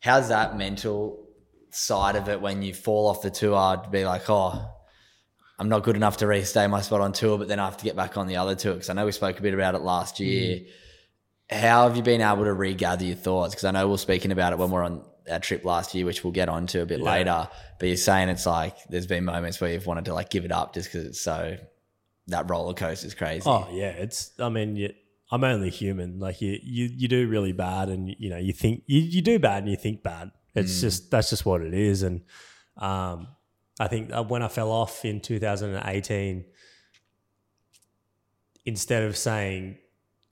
[0.00, 1.26] How's that mental
[1.74, 4.70] side of it when you fall off the tour to be like, oh,
[5.58, 7.84] I'm not good enough to restay my spot on tour, but then I have to
[7.84, 8.74] get back on the other tour?
[8.74, 10.26] Because I know we spoke a bit about it last mm.
[10.26, 10.60] year.
[11.50, 13.54] How have you been able to regather your thoughts?
[13.54, 16.06] Because I know we are speaking about it when we're on our trip last year,
[16.06, 17.10] which we'll get on to a bit Yeah.
[17.12, 17.48] later.
[17.78, 20.52] But you're saying it's like there's been moments where you've wanted to like give it
[20.52, 21.56] up just because it's so
[22.28, 23.42] that roller coaster is crazy.
[23.46, 24.32] Oh yeah, it's.
[24.38, 24.92] I mean, you,
[25.30, 26.18] I'm only human.
[26.18, 29.38] Like you, you, you do really bad, and you know, you think you, you do
[29.38, 30.30] bad, and you think bad.
[30.54, 32.02] It's just that's just what it is.
[32.02, 32.22] And
[32.76, 33.28] um,
[33.78, 36.44] I think when I fell off in 2018,
[38.66, 39.78] instead of saying,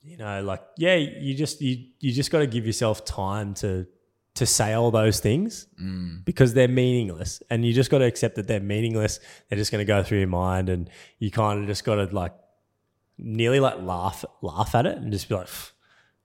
[0.03, 3.87] you know, like yeah, you just you you just got to give yourself time to
[4.35, 5.67] to say all those things
[6.25, 9.21] because they're meaningless, and you just got to accept that they're meaningless.
[9.49, 12.05] They're just going to go through your mind, and you kind of just got to
[12.15, 12.35] like
[13.19, 15.49] nearly like laugh laugh at it and just be like,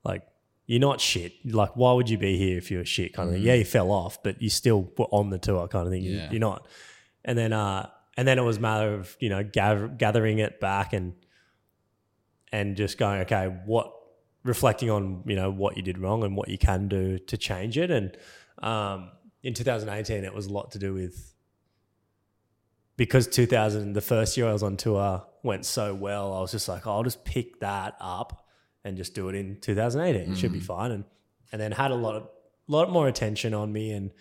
[0.04, 0.22] like
[0.66, 1.34] you're not shit.
[1.46, 3.14] Like why would you be here if you were shit?
[3.14, 3.44] Kind of thing.
[3.44, 6.04] Yeah, you fell off, but you still were on the tour, kind of thing.
[6.04, 6.32] Yeah.
[6.32, 6.68] You're not.
[7.26, 10.60] And then uh, and then it was a matter of you know gather, gathering it
[10.60, 11.14] back and
[12.52, 13.92] and just going okay, what
[14.44, 17.78] reflecting on you know what you did wrong and what you can do to change
[17.78, 17.92] it.
[17.92, 18.16] And
[18.62, 21.34] um, in 2018, it was a lot to do with
[22.96, 26.34] because 2000 the first year I was on tour went so well.
[26.34, 28.48] I was just like, oh, I'll just pick that up
[28.84, 30.34] and just do it in 2018.
[30.34, 30.92] It should be fine.
[30.92, 31.04] And
[31.52, 32.28] and then had a lot of
[32.68, 34.12] lot more attention on me and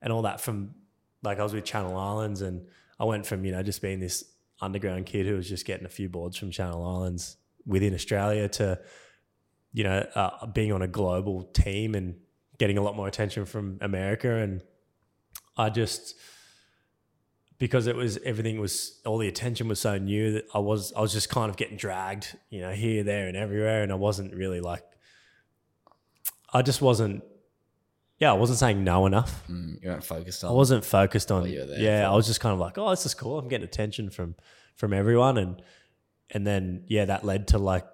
[0.00, 0.74] and all that from
[1.22, 2.66] like I was with Channel Islands and
[2.98, 4.24] I went from you know just being this
[4.60, 8.78] underground kid who was just getting a few boards from Channel Islands within Australia to
[9.72, 12.16] you know uh, being on a global team and
[12.58, 14.62] getting a lot more attention from America and
[15.56, 16.14] I just
[17.62, 21.00] because it was everything was all the attention was so new that I was I
[21.00, 24.34] was just kind of getting dragged, you know, here, there, and everywhere, and I wasn't
[24.34, 24.82] really like,
[26.52, 27.22] I just wasn't,
[28.18, 29.44] yeah, I wasn't saying no enough.
[29.48, 30.50] Mm, you weren't focused on.
[30.50, 32.14] I wasn't focused on, you were there yeah, for.
[32.14, 33.38] I was just kind of like, oh, this is cool.
[33.38, 34.34] I'm getting attention from
[34.74, 35.62] from everyone, and
[36.30, 37.86] and then yeah, that led to like,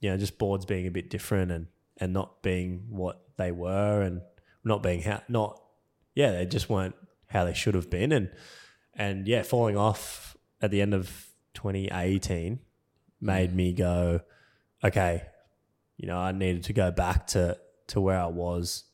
[0.00, 1.66] you know, just boards being a bit different and
[1.98, 4.22] and not being what they were, and
[4.64, 5.60] not being how not,
[6.14, 6.94] yeah, they just weren't
[7.26, 8.30] how they should have been, and
[9.00, 11.06] and yeah, falling off at the end of
[11.54, 12.60] 2018
[13.18, 13.54] made mm.
[13.54, 14.20] me go,
[14.84, 15.22] okay,
[15.96, 17.58] you know, I needed to go back to
[17.88, 18.84] to where I was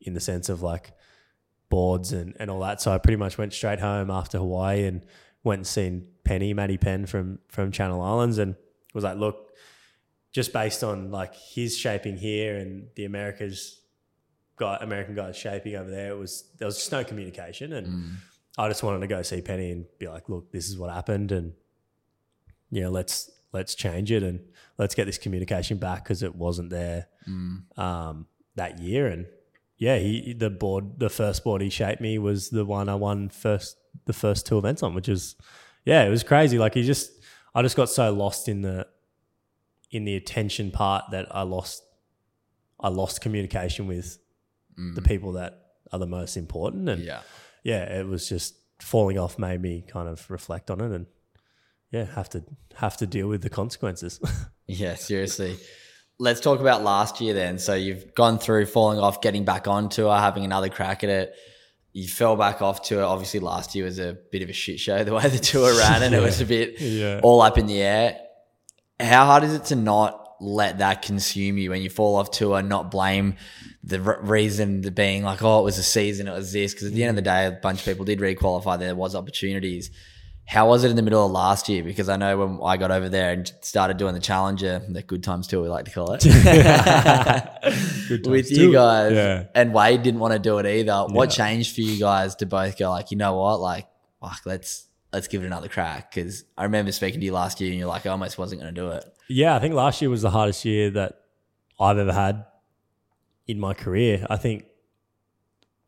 [0.00, 0.92] in the sense of like
[1.68, 2.80] boards and, and all that.
[2.80, 5.04] So I pretty much went straight home after Hawaii and
[5.42, 8.54] went and seen Penny, Matty Penn from from Channel Islands and
[8.94, 9.50] was like, look,
[10.30, 13.80] just based on like his shaping here and the Americas
[14.54, 18.12] guy American guys shaping over there, it was there was just no communication and mm.
[18.58, 21.32] I just wanted to go see Penny and be like, look, this is what happened
[21.32, 21.52] and
[22.82, 24.40] know, let's let's change it and
[24.78, 27.06] let's get this communication back because it wasn't there
[27.76, 29.06] um, that year.
[29.08, 29.26] And
[29.78, 33.28] yeah, he the board, the first board he shaped me was the one I won
[33.28, 35.36] first, the first two events on, which is
[35.84, 36.58] yeah, it was crazy.
[36.58, 37.10] Like he just,
[37.54, 38.86] I just got so lost in the
[39.90, 41.82] in the attention part that I lost,
[42.80, 44.18] I lost communication with
[44.94, 46.88] the people that are the most important.
[46.88, 47.20] And yeah.
[47.66, 51.06] Yeah, it was just falling off made me kind of reflect on it and
[51.90, 52.44] yeah, have to
[52.76, 54.20] have to deal with the consequences.
[54.68, 55.58] Yeah, seriously.
[56.18, 57.60] Let's talk about last year then.
[57.60, 61.34] So you've gone through falling off, getting back on tour, having another crack at it.
[61.92, 63.04] You fell back off to tour.
[63.04, 66.02] Obviously, last year was a bit of a shit show the way the tour ran,
[66.02, 67.20] and it was a bit Yeah.
[67.22, 68.18] all up in the air.
[68.98, 72.62] How hard is it to not let that consume you when you fall off tour?
[72.62, 73.36] Not blame
[73.84, 76.72] the reason the being like, oh, it was a season, it was this.
[76.74, 78.78] Because at the end of the day, a bunch of people did requalify.
[78.78, 79.90] There was opportunities.
[80.48, 81.82] How was it in the middle of last year?
[81.82, 85.24] Because I know when I got over there and started doing the Challenger, the Good
[85.24, 86.24] Times Tour, we like to call it,
[88.26, 88.72] with you too.
[88.72, 89.44] guys, Yeah.
[89.54, 91.06] and Wade didn't want to do it either.
[91.08, 91.46] What Yeah.
[91.46, 93.86] changed for you guys to both go like, you know what, like,
[94.20, 96.12] fuck, let's let's give it another crack?
[96.14, 98.74] Because I remember speaking to you last year, and you're like, I almost wasn't going
[98.74, 99.04] to do it.
[99.28, 101.20] Yeah, I think last year was the hardest year that
[101.80, 102.44] I've ever had
[103.46, 104.24] in my career.
[104.30, 104.64] I think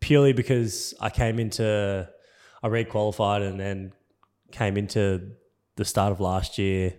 [0.01, 2.09] purely because I came into,
[2.63, 3.93] I re-qualified and then
[4.51, 5.33] came into
[5.77, 6.95] the start of last year.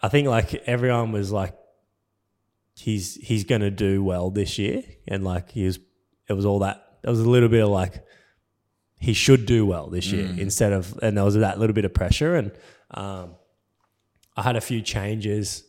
[0.00, 1.54] I think like everyone was like,
[2.76, 5.78] he's he's gonna do well this year, and like he was,
[6.28, 6.98] it was all that.
[7.02, 8.04] There was a little bit of like,
[8.98, 11.92] he should do well this year instead of, and there was that little bit of
[11.92, 12.52] pressure and.
[12.90, 13.36] Um,
[14.36, 15.64] I had a few changes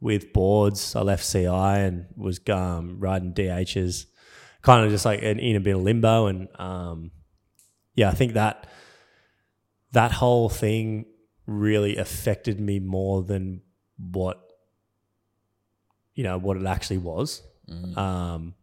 [0.00, 0.96] with boards.
[0.96, 4.06] I left CI and was um, riding DHDs,
[4.62, 6.26] kind of just like in, in a bit of limbo.
[6.26, 7.12] And um,
[7.94, 8.66] yeah, I think that
[9.92, 11.06] that whole thing
[11.46, 13.60] really affected me more than
[13.96, 14.40] what
[16.14, 17.42] you know what it actually was.
[17.98, 18.54] Um,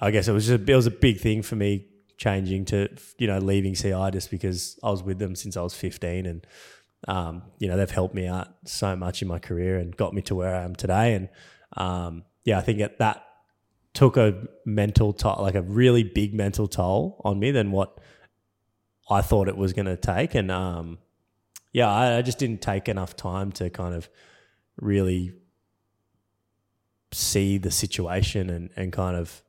[0.00, 3.26] I guess it was just it was a big thing for me changing to you
[3.26, 6.46] know leaving CI just because I was with them since I was fifteen and
[7.08, 10.22] um, you know, they've helped me out so much in my career and got me
[10.22, 11.14] to where I am today.
[11.14, 11.28] And
[11.76, 13.24] um, yeah, I think that, that
[13.94, 17.98] took a mental toll, like a really big mental toll on me than what
[19.08, 20.34] I thought it was going to take.
[20.34, 20.98] And um,
[21.72, 24.08] yeah, I, I just didn't take enough time to kind of
[24.80, 25.32] really
[27.12, 29.42] see the situation and, and kind of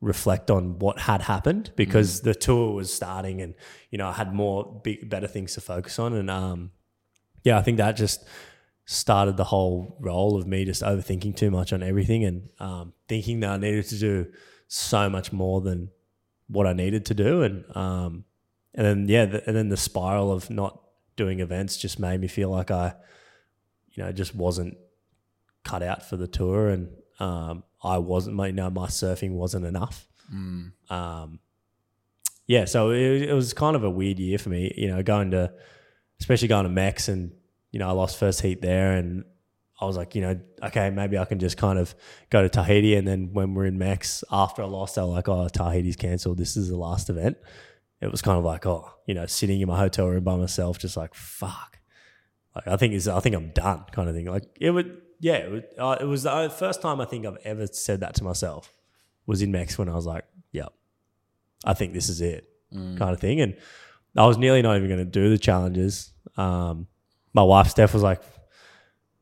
[0.00, 3.54] reflect on what had happened because the tour was starting and
[3.90, 6.70] you know I had more big better things to focus on and um
[7.48, 8.24] yeah I think that just
[8.84, 13.40] started the whole role of me just overthinking too much on everything and um, thinking
[13.40, 14.26] that I needed to do
[14.68, 15.90] so much more than
[16.48, 18.24] what I needed to do and um
[18.74, 20.80] and then yeah the, and then the spiral of not
[21.16, 22.94] doing events just made me feel like I
[23.92, 24.76] you know just wasn't
[25.64, 26.88] cut out for the tour and
[27.20, 30.06] um, I wasn't my you know my surfing wasn't enough.
[30.90, 31.40] Um,
[32.46, 35.32] yeah, so it, it was kind of a weird year for me, you know, going
[35.32, 35.52] to
[36.20, 37.32] especially going to Mex and
[37.70, 39.24] you know I lost first heat there and
[39.80, 41.94] I was like, you know, okay, maybe I can just kind of
[42.30, 45.48] go to Tahiti and then when we're in Mex after I lost, they're like, oh,
[45.48, 46.38] Tahiti's cancelled.
[46.38, 47.36] This is the last event.
[48.00, 50.78] It was kind of like, oh, you know, sitting in my hotel room by myself,
[50.78, 51.78] just like, fuck.
[52.56, 54.26] Like I think it's, I think I'm done, kind of thing.
[54.26, 57.38] Like it would, yeah, it, would, uh, it was the first time I think I've
[57.44, 58.72] ever said that to myself.
[59.26, 60.72] Was in Mex when I was like, yep,
[61.64, 63.40] I think this is it, kind of thing.
[63.40, 63.56] And
[64.16, 66.12] I was nearly not even going to do the challenges.
[66.36, 66.86] Um,
[67.32, 68.22] my wife Steph was like,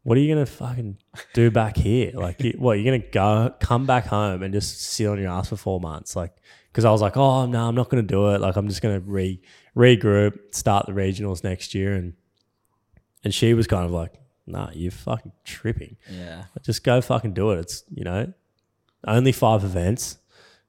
[0.02, 0.98] "What are you going to fucking
[1.34, 2.12] do back here?
[2.14, 5.30] Like, you, what you're going to go come back home and just sit on your
[5.30, 6.16] ass for four months?
[6.16, 6.32] Like,
[6.70, 8.40] because I was like, oh no, I'm not going to do it.
[8.40, 9.40] Like, I'm just going to re
[9.76, 12.14] regroup, start the regionals next year, and
[13.24, 14.12] and she was kind of like,
[14.46, 15.96] nah, you're fucking tripping.
[16.10, 16.44] Yeah.
[16.62, 17.58] Just go fucking do it.
[17.60, 18.32] It's you know,
[19.06, 20.18] only five events.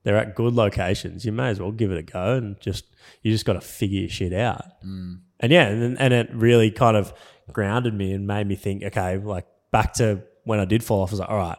[0.08, 1.26] They're at good locations.
[1.26, 2.86] You may as well give it a go and just
[3.24, 4.64] you just got to figure your shit out.
[4.82, 5.20] Mm.
[5.42, 7.14] And yeah, and and it really kind of
[7.52, 8.84] grounded me and made me think.
[8.84, 11.10] Okay, like back to when I did fall off.
[11.10, 11.58] I was like, all right,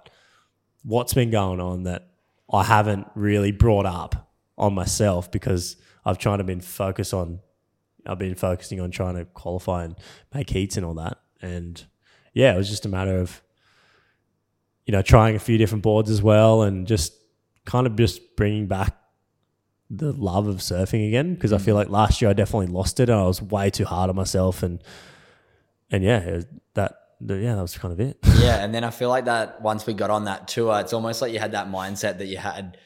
[0.82, 2.08] what's been going on that
[2.50, 7.40] I haven't really brought up on myself because I've tried to been focused on.
[8.06, 9.94] I've been focusing on trying to qualify and
[10.32, 11.18] make heats and all that.
[11.42, 11.84] And
[12.32, 13.42] yeah, it was just a matter of
[14.87, 17.12] you know, trying a few different boards as well and just
[17.68, 18.96] kind of just bringing back
[19.90, 21.78] the love of surfing again because I feel mm.
[21.78, 24.62] like last year I definitely lost it and I was way too hard on myself
[24.62, 24.83] and
[25.90, 26.40] and yeah,
[26.74, 28.16] that yeah, that was kind of it.
[28.38, 31.20] yeah, and then I feel like that once we got on that tour, it's almost
[31.20, 32.78] like you had that mindset that you had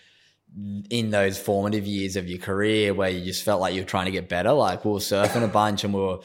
[0.90, 4.07] in those formative years of your career where you just felt like you were trying
[4.07, 4.53] to get better.
[4.53, 6.18] Like we were surfing a bunch and we were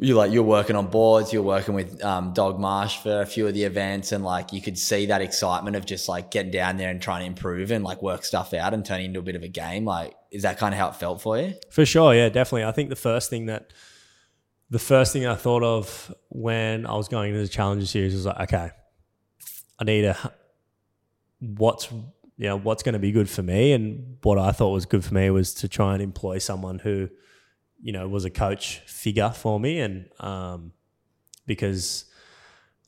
[0.00, 3.46] you like you're working on boards, you're working with um, Dog Marsh for a few
[3.46, 6.78] of the events, and like you could see that excitement of just like getting down
[6.78, 9.36] there and trying to improve and like work stuff out and turning into a bit
[9.36, 9.84] of a game.
[9.84, 11.54] Like, is that kind of how it felt for you?
[11.70, 12.64] For sure, yeah, definitely.
[12.64, 13.72] I think the first thing that
[14.70, 18.24] the first thing I thought of when I was going into the Challenger series was
[18.24, 18.70] like, okay,
[19.78, 20.16] I need a
[21.40, 24.86] what's you know what's going to be good for me, and what I thought was
[24.86, 27.10] good for me was to try and employ someone who
[27.82, 30.72] you know was a coach figure for me, and um,
[31.46, 32.04] because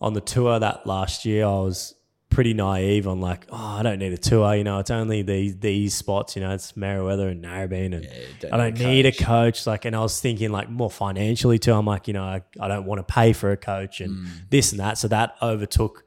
[0.00, 1.94] on the tour that last year I was
[2.32, 4.54] pretty naive on like, oh, I don't need a tour.
[4.54, 6.34] You know, it's only these these spots.
[6.34, 8.08] You know, it's Merewether and Narrabeen, and
[8.40, 9.66] don't I don't need a need a coach.
[9.66, 11.72] Like, and I was thinking like more financially too.
[11.72, 14.72] I'm like, you know, I, I don't want to pay for a coach and this
[14.72, 14.98] and that.
[14.98, 16.04] So that overtook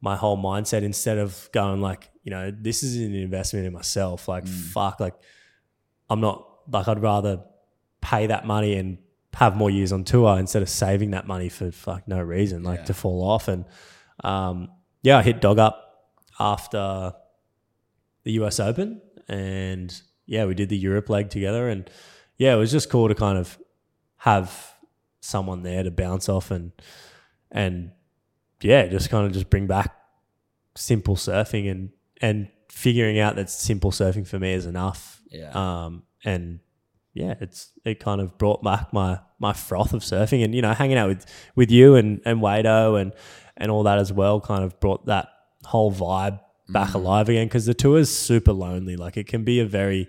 [0.00, 4.28] my whole mindset instead of going like, you know, this is an investment in myself.
[4.28, 5.14] Like, fuck, like
[6.08, 7.42] I'm not like I'd rather
[8.00, 8.98] pay that money and
[9.34, 12.86] have more years on tour instead of saving that money for fuck no reason, like
[12.86, 13.48] to fall off.
[13.48, 13.64] And
[14.24, 14.70] um,
[15.02, 17.14] yeah, I hit dog up after
[18.24, 21.88] the US Open, and yeah, we did the Europe leg together, and
[22.36, 23.58] yeah, it was just cool to kind of
[24.18, 24.74] have
[25.20, 26.72] someone there to bounce off and
[27.50, 27.92] and
[28.62, 29.94] yeah, just kind of just bring back
[30.76, 35.22] simple surfing and and figuring out that simple surfing for me is enough.
[35.30, 35.50] Yeah.
[35.52, 36.60] Um, and
[37.12, 40.72] yeah, it's it kind of brought back my my froth of surfing and you know
[40.72, 43.12] hanging out with with you and and Wado and
[43.56, 45.28] and all that as well kind of brought that
[45.64, 48.96] whole vibe back alive again because the tour is super lonely.
[48.96, 50.08] Like it can be a very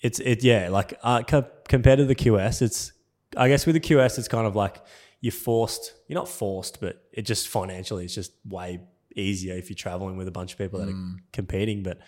[0.00, 2.92] it's it yeah like uh, co- compared to the QS, it's
[3.36, 4.82] I guess with the QS it's kind of like
[5.20, 5.94] you're forced.
[6.08, 8.80] You're not forced, but it just financially it's just way
[9.14, 11.82] easier if you're traveling with a bunch of people that are competing.
[11.82, 11.98] But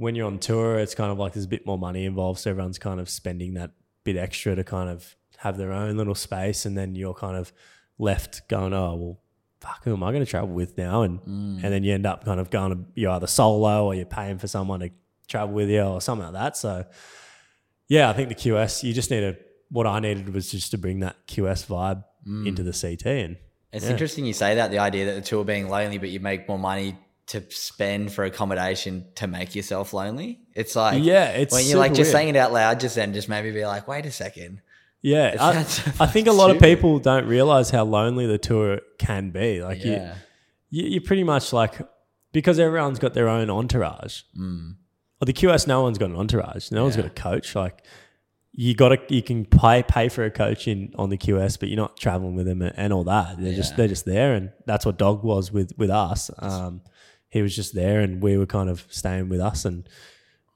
[0.00, 2.50] when you're on tour, it's kind of like there's a bit more money involved, so
[2.50, 3.72] everyone's kind of spending that
[4.04, 7.52] bit extra to kind of have their own little space, and then you're kind of
[7.98, 9.20] left going, oh well.
[9.60, 11.02] Fuck, who am I going to travel with now?
[11.02, 11.62] And mm.
[11.62, 14.38] and then you end up kind of going to you're either solo or you're paying
[14.38, 14.90] for someone to
[15.28, 16.56] travel with you or something like that.
[16.56, 16.86] So
[17.86, 19.36] yeah, I think the QS, you just need to,
[19.68, 22.46] what I needed was just to bring that QS vibe mm.
[22.46, 23.04] into the CT.
[23.06, 23.36] And
[23.70, 23.90] It's Yeah.
[23.90, 26.58] interesting you say that the idea that the tour being lonely, but you make more
[26.58, 26.96] money
[27.30, 30.40] to spend for accommodation to make yourself lonely.
[30.54, 32.12] It's like Yeah, it's when you're like just weird.
[32.12, 34.60] saying it out loud, just then just maybe be like, wait a second,
[35.00, 35.58] Yeah, I,
[36.00, 39.62] I think a lot of people don't realize how lonely the tour can be.
[39.62, 40.14] Like Yeah.
[40.70, 41.80] you, you, you're pretty much like
[42.32, 44.22] because everyone's got their own entourage.
[44.38, 44.76] Mm.
[45.20, 46.70] Well, the QS, no one's got an entourage.
[46.70, 47.54] No one's got a coach.
[47.54, 47.84] Like
[48.52, 51.68] you got to, you can pay pay for a coach in on the QS, but
[51.68, 53.36] you're not traveling with them and, and all that.
[53.38, 56.30] They're just they're just there, and that's what Dog was with with us.
[56.38, 56.80] Um,
[57.30, 59.64] he was just there, and we were kind of staying with us.
[59.64, 59.88] And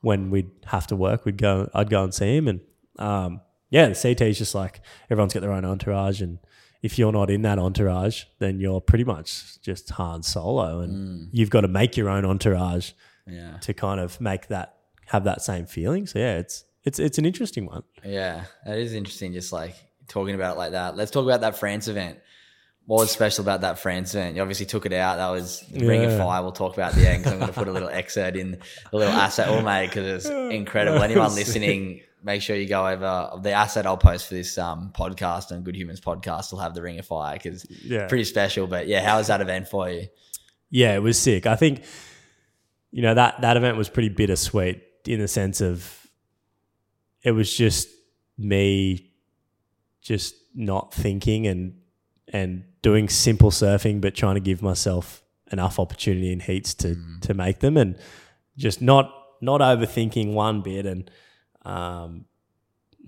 [0.00, 1.70] when we'd have to work, we'd go.
[1.74, 2.60] I'd go and see him, and
[2.98, 6.38] um, yeah, the CT is just like everyone's got their own entourage, and
[6.82, 11.50] if you're not in that entourage, then you're pretty much just Han Solo, and you've
[11.50, 12.90] got to make your own entourage
[13.26, 13.56] Yeah.
[13.62, 16.06] to kind of make that have that same feeling.
[16.06, 17.84] So yeah, it's it's it's an interesting one.
[18.04, 19.32] Yeah, that is interesting.
[19.32, 19.74] Just like
[20.08, 20.96] talking about it like that.
[20.96, 22.18] Let's talk about that France event.
[22.86, 24.36] What was special about that France event?
[24.36, 25.16] You obviously took it out.
[25.16, 26.42] That was the Ring of Fire.
[26.42, 28.50] We'll talk about the end because I'm going to put a little excerpt in
[28.90, 31.02] the little asset all made because it's incredible.
[31.02, 35.50] Anyone listening, make sure you go over the asset I'll post for this um, podcast
[35.50, 38.06] and Good Humans podcast will have the Ring of Fire because Yeah.
[38.06, 38.66] pretty special.
[38.66, 40.08] But yeah, how was that event for you?
[40.68, 41.46] Yeah, it was sick.
[41.46, 41.84] I think
[42.90, 46.06] you know that that event was pretty bittersweet in the sense of
[47.22, 47.88] it was just
[48.36, 49.10] me
[50.02, 51.76] just not thinking and
[52.34, 55.22] and doing simple surfing but trying to give myself
[55.52, 57.96] enough opportunity in heats to to make them and
[58.56, 59.04] just not
[59.40, 61.10] not overthinking one bit and
[61.64, 62.24] um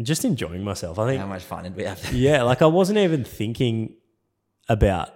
[0.02, 0.98] just enjoying myself.
[0.98, 2.12] I think How much fun did we have?
[2.12, 3.94] yeah, like I wasn't even thinking
[4.68, 5.08] about.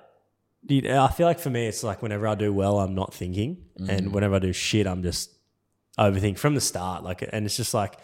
[0.69, 3.13] you know, I feel like for me, it's like whenever I do well, I'm not
[3.13, 3.59] thinking,
[3.89, 5.31] and whenever I do shit, I'm just
[5.99, 7.03] overthinking from the start.
[7.05, 7.99] Like, and it's just like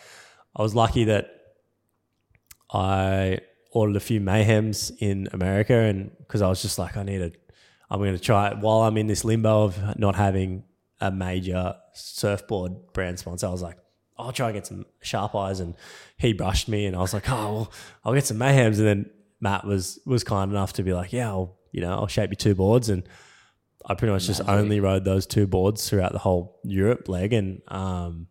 [0.55, 1.31] I was lucky that
[2.73, 3.39] I
[3.77, 7.37] ordered a few mayhems in America, and because I was just like, I need
[7.91, 10.65] I'm going to try it while I'm in this limbo of not having
[11.01, 13.47] a major surfboard brand sponsor.
[13.47, 13.77] I was like,
[14.17, 15.75] I'll try and get some sharp eyes, and
[16.17, 17.73] he brushed me, and I was like, oh, well,
[18.03, 19.11] I'll get some mayhems, and then
[19.41, 22.37] Matt was was kind enough to be like, yeah, I'll you know I'll shape you
[22.37, 23.07] two boards, and
[23.85, 27.61] I pretty much just only rode those two boards throughout the whole Europe leg, and
[27.69, 28.29] um,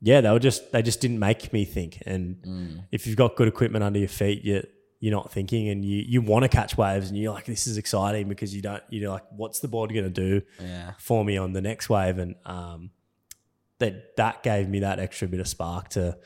[0.00, 2.02] yeah, they were just they just didn't make me think.
[2.06, 2.36] And
[2.92, 4.62] if you've got good equipment under your feet, you
[5.06, 7.76] you're not thinking, and you you want to catch waves, and you're like, this is
[7.78, 10.92] exciting because you don't you're like, what's the board going to do Yeah.
[10.98, 12.18] for me on the next wave?
[12.18, 12.90] And um,
[13.78, 16.18] that that gave me that extra bit of spark to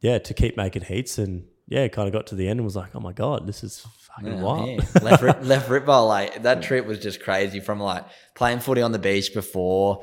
[0.00, 2.76] yeah to keep making heats, and yeah, kind of got to the end and was
[2.76, 4.68] like, oh my god, this is fucking Yeah, wild.
[4.68, 5.02] yeah.
[5.02, 5.86] left rip, left rip.
[5.86, 7.60] Like that trip was just crazy.
[7.60, 10.02] From like playing footy on the beach before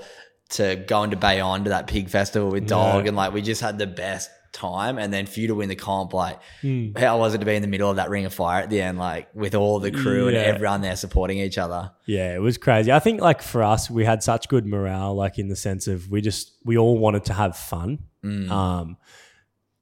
[0.51, 3.77] to going to Bayonne to that pig festival with Dog, and like we just had
[3.77, 4.97] the best time.
[4.97, 6.91] And then for you to win the comp, like Hmm.
[6.97, 8.81] how was it to be in the middle of that ring of fire at the
[8.81, 10.39] end, like with all the crew Yeah.
[10.39, 11.91] and everyone there supporting each other?
[12.05, 12.91] Yeah, it was crazy.
[12.91, 16.09] I think like for us, we had such good morale, like in the sense of
[16.09, 17.99] we just we all wanted to have fun.
[18.23, 18.97] Um,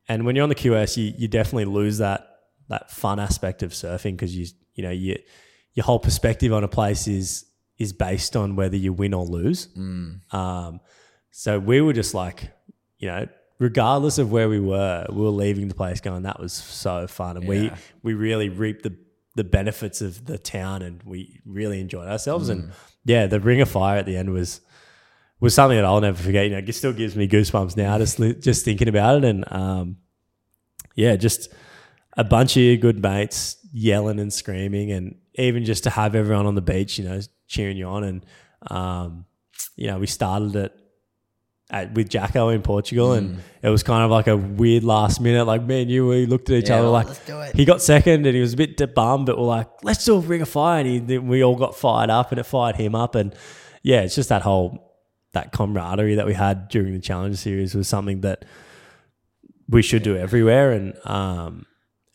[0.07, 2.27] and when you're on the QS, you you definitely lose that
[2.69, 4.45] that fun aspect of surfing because you
[4.75, 5.17] you know you
[5.73, 7.45] your whole perspective on a place is
[7.77, 9.67] is based on whether you win or lose.
[10.31, 10.79] Um,
[11.31, 12.49] so we were just like,
[12.97, 13.27] you know,
[13.59, 17.37] regardless of where we were, we were leaving the place going, that was so fun.
[17.37, 17.77] And we, Yeah.
[18.03, 18.95] we really reaped the,
[19.35, 22.49] the benefits of the town and we really enjoyed ourselves.
[22.49, 22.71] And
[23.05, 24.61] yeah, the ring of fire at the end was,
[25.39, 26.45] was something that I'll never forget.
[26.45, 29.25] You know, it still gives me goosebumps now just, li- just thinking about it.
[29.25, 29.97] And, um,
[30.95, 31.49] yeah, just
[32.17, 36.55] a bunch of good mates yelling and screaming, and even just to have everyone on
[36.55, 38.03] the beach, you know, cheering you on.
[38.03, 38.25] And
[38.71, 39.25] um,
[39.75, 40.73] you know, we started it
[41.69, 45.45] at, with Jacko in Portugal, and it was kind of like a weird last minute.
[45.45, 47.55] Like me and you, we looked at each Yeah, other well, like, let's do it.
[47.55, 50.19] he got second, and he was a bit bummed, but we're like, let's do a
[50.19, 52.95] ring of fire, and he, then we all got fired up, and it fired him
[52.95, 53.35] up, and
[53.83, 54.83] yeah, it's just that whole
[55.33, 58.45] that camaraderie that we had during the challenge series was something that
[59.69, 60.71] we should do everywhere.
[60.71, 61.65] And um,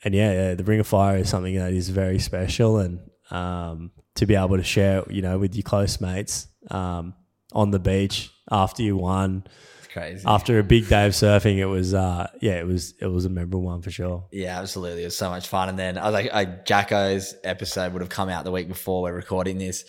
[0.03, 3.01] and yeah, yeah, the Ring of Fire is something that is very special, and
[3.31, 7.15] um, to be able to share, you know, with your close mates um,
[7.55, 9.45] on the beach after you won,
[9.79, 10.25] It's crazy.
[10.27, 13.29] after a big day of surfing, it was uh, yeah, it was it was a
[13.29, 14.25] memorable one for sure.
[14.33, 15.03] Yeah, absolutely.
[15.03, 15.69] It was so much fun.
[15.69, 19.03] And then I was like, I, Jacko's episode would have come out the week before
[19.03, 19.85] we're recording this.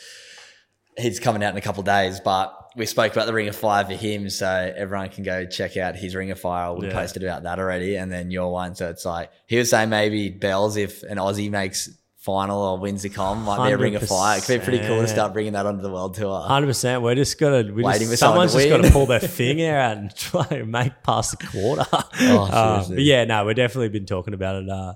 [0.97, 3.55] He's coming out in a couple of days, but we spoke about the Ring of
[3.55, 4.47] Fire for him, so
[4.77, 6.73] everyone can go check out his Ring of Fire.
[6.73, 6.93] We Yeah.
[6.93, 8.75] posted about that already, and then your one.
[8.75, 11.89] So it's like he was saying maybe Bells if an Aussie makes
[12.23, 14.37] final or wins the com might be a Ring of Fire.
[14.37, 16.41] It could be pretty cool to start bringing that onto the world tour.
[16.41, 17.01] Hundred percent.
[17.01, 17.71] We're just gonna.
[17.73, 20.15] We Waiting just, for someone someone's to just got to pull their finger out and
[20.15, 21.85] try and make past the quarter.
[21.91, 22.49] Oh,
[22.83, 24.69] Um, but yeah, no, we've definitely been talking about it.
[24.69, 24.93] Uh,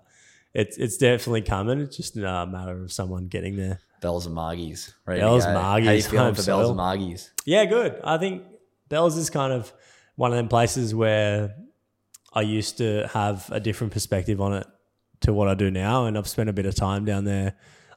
[0.54, 1.82] it's it's definitely coming.
[1.82, 3.80] It's just a matter of someone getting there.
[4.00, 4.94] Bells and Margies.
[5.06, 5.46] Bells.
[5.46, 7.32] Margies, How you feeling for Bells and Margies?
[7.46, 8.00] Yeah, good.
[8.04, 8.44] I think
[8.88, 9.74] Bells is kind of
[10.16, 11.56] one of them places where
[12.34, 14.68] I used to have a different perspective on it
[15.22, 17.56] to what I do now, and I've spent a bit of time down there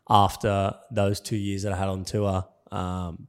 [0.08, 3.28] after those two years that I had on tour um,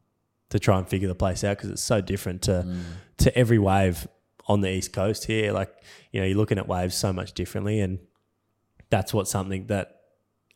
[0.49, 2.75] to try and figure the place out because it's so different to
[3.17, 4.07] to every wave
[4.47, 5.51] on the east coast here.
[5.51, 5.73] Like
[6.11, 7.99] you know, you're looking at waves so much differently, and
[8.89, 10.01] that's what something that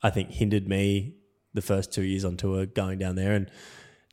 [0.01, 1.15] I think hindered me
[1.53, 3.49] the first two years on tour going down there and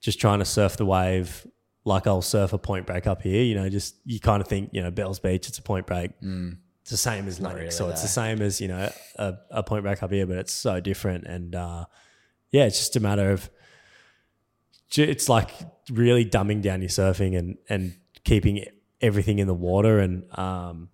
[0.00, 1.46] just trying to surf the wave
[1.84, 3.42] like I'll surf a point break up here.
[3.42, 6.12] You know, just you kind of think, you know, Bells Beach, it's a point break.
[6.82, 9.62] It's the same as Lennox, really so it's the same as you know a, a
[9.62, 11.24] point back up here, but it's so different.
[11.26, 11.84] And uh,
[12.50, 13.48] yeah, it's just a matter of
[14.96, 15.50] it's like
[15.90, 18.64] really dumbing down your surfing and and keeping
[19.00, 20.00] everything in the water.
[20.00, 20.88] And um,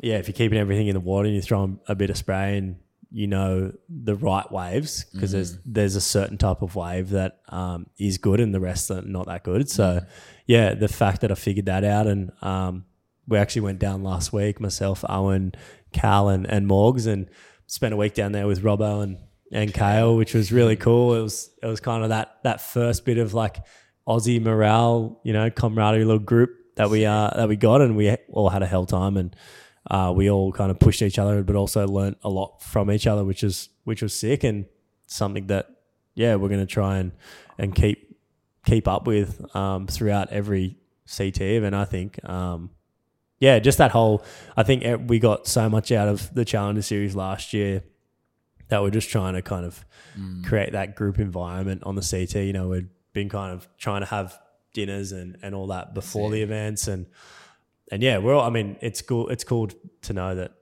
[0.00, 2.56] yeah, if you're keeping everything in the water and you throw a bit of spray
[2.58, 2.76] and
[3.10, 7.86] you know the right waves because there's there's a certain type of wave that um,
[7.98, 9.68] is good and the rest are not that good.
[9.68, 10.00] So
[10.46, 12.84] yeah, the fact that I figured that out and um,
[13.26, 15.54] we actually went down last week, myself, Owen,
[15.92, 17.28] Cal, and, and Morgs, and
[17.66, 19.18] spent a week down there with Robbo and,
[19.52, 21.14] and Kale, which was really cool.
[21.14, 23.58] It was it was kind of that that first bit of like
[24.06, 28.16] Aussie morale, you know, camaraderie little group that we uh that we got, and we
[28.30, 29.36] all had a hell time, and
[29.90, 33.06] uh, we all kind of pushed each other, but also learnt a lot from each
[33.06, 34.66] other, which is which was sick and
[35.06, 35.68] something that
[36.14, 37.12] yeah we're gonna try and
[37.58, 38.16] and keep
[38.64, 40.76] keep up with um, throughout every
[41.14, 41.74] CT event.
[41.74, 42.22] I think.
[42.28, 42.70] Um,
[43.42, 44.24] yeah, just that whole.
[44.56, 47.82] I think we got so much out of the Challenger Series last year
[48.68, 49.84] that we're just trying to kind of
[50.16, 50.44] mm.
[50.44, 52.36] create that group environment on the CT.
[52.36, 54.38] You know, we've been kind of trying to have
[54.74, 57.06] dinners and, and all that before the events, and
[57.90, 58.46] and yeah, we're all.
[58.46, 59.28] I mean, it's cool.
[59.28, 59.70] It's cool
[60.02, 60.52] to know that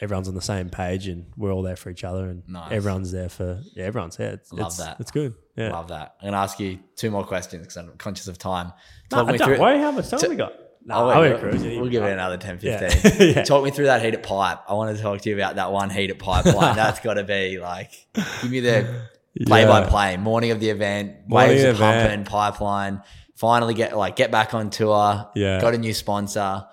[0.00, 2.72] everyone's on the same page and we're all there for each other, and Nice.
[2.72, 4.32] everyone's there for yeah, everyone's there.
[4.32, 4.96] It's, Love it's, that.
[4.98, 5.34] It's good.
[5.54, 5.70] Yeah.
[5.70, 6.16] Love that.
[6.20, 8.72] I'm gonna ask you two more questions because I'm conscious of time.
[9.12, 9.60] No, Talk me don't through.
[9.60, 9.78] worry.
[9.78, 10.63] How much time to- we got?
[10.86, 13.28] No, Oh, we'll, we'll give it another 10, 15.
[13.36, 13.42] Yeah.
[13.44, 14.58] Talk me through that heated pipe.
[14.68, 16.76] I want to talk to you about that one heated pipeline.
[16.76, 19.06] That's got to be like, give me the
[19.46, 20.16] play by play.
[20.18, 23.02] Morning of the event, Morning waves of pumping, pipeline.
[23.36, 25.30] Finally get like get back on tour.
[25.34, 25.60] Yeah.
[25.60, 26.66] got a new sponsor.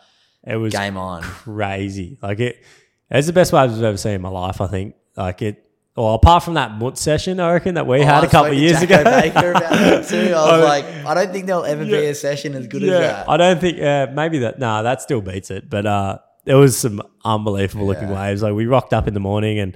[0.46, 1.22] It was Game on.
[1.22, 2.18] crazy.
[2.22, 2.64] Like it,
[3.10, 4.60] it's the best waves I've ever seen in my life.
[4.62, 4.96] I think.
[5.16, 5.66] Like it.
[5.96, 8.30] Well, apart from that Mut session, I reckon that we had Oh, I a couple
[8.30, 9.22] spoke of to years Jacko ago.
[9.22, 10.34] Baker about that too.
[10.34, 13.30] I was like, I don't think there'll ever be a session as good as that.
[13.30, 13.82] I don't think.
[13.82, 14.58] Uh, maybe that.
[14.58, 15.70] Nah, that still beats it.
[15.70, 18.42] But uh, there was some unbelievable looking waves.
[18.42, 19.76] Like we rocked up in the morning, and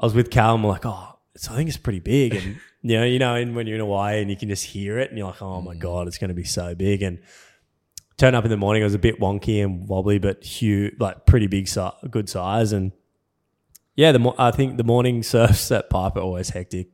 [0.00, 2.34] I was with Cal, and we're like, oh, it's, I think it's pretty big.
[2.36, 4.98] And you know, you know, and when you're in Hawaii and you can just hear
[4.98, 7.02] it, and you're like, oh my god, it's going to be so big.
[7.02, 7.18] And
[8.16, 11.26] turn up in the morning, it was a bit wonky and wobbly, but huge, like
[11.26, 12.72] pretty big, si- good size.
[12.72, 12.92] And
[13.96, 16.88] yeah, the mo- I think the morning surfs at Pipe are always hectic.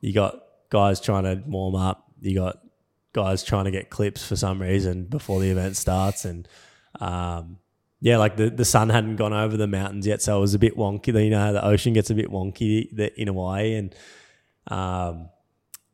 [0.00, 0.38] You got
[0.70, 2.04] guys trying to warm up.
[2.20, 2.58] You got
[3.12, 6.48] guys trying to get clips for some reason before the event starts, and
[7.00, 7.58] um,
[8.00, 10.58] yeah, like the, the sun hadn't gone over the mountains yet, so it was a
[10.58, 11.08] bit wonky.
[11.24, 13.94] You know, how the ocean gets a bit wonky the- in Hawaii, and
[14.68, 15.28] um,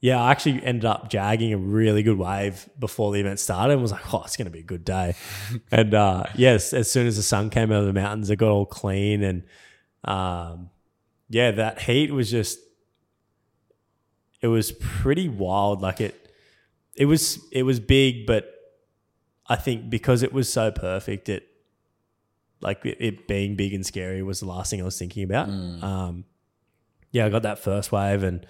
[0.01, 3.83] yeah, I actually ended up jagging a really good wave before the event started and
[3.83, 5.15] was like, oh, it's going to be a good day.
[5.71, 8.65] and uh, yes, as soon as the sun came over the mountains, it got all
[8.65, 9.23] clean.
[9.23, 9.43] And
[10.05, 10.71] um,
[11.29, 12.59] yeah, that heat was just,
[14.41, 15.81] it was pretty wild.
[15.83, 16.33] Like it,
[16.95, 18.53] it was, it was big, but
[19.47, 21.47] I think because it was so perfect, it,
[22.61, 25.49] like it, it being big and scary was the last thing I was thinking about.
[25.83, 26.25] Um,
[27.13, 28.47] yeah, I got that first wave and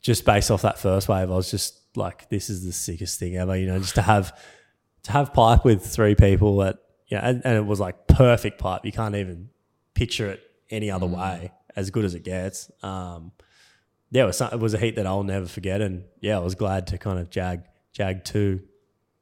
[0.00, 3.36] just based off that first wave, I was just like, this is the sickest thing
[3.36, 4.38] ever, you know, just to have
[5.04, 8.84] to have pipe with three people that yeah, and, and it was like perfect pipe.
[8.84, 9.48] You can't even
[9.94, 10.40] picture it
[10.74, 12.70] any other way, as good as it gets.
[12.82, 13.32] Um,
[14.10, 16.54] yeah, it was, it was a heat that I'll never forget, and yeah, I was
[16.54, 17.62] glad to kind of jag
[17.92, 18.60] jag two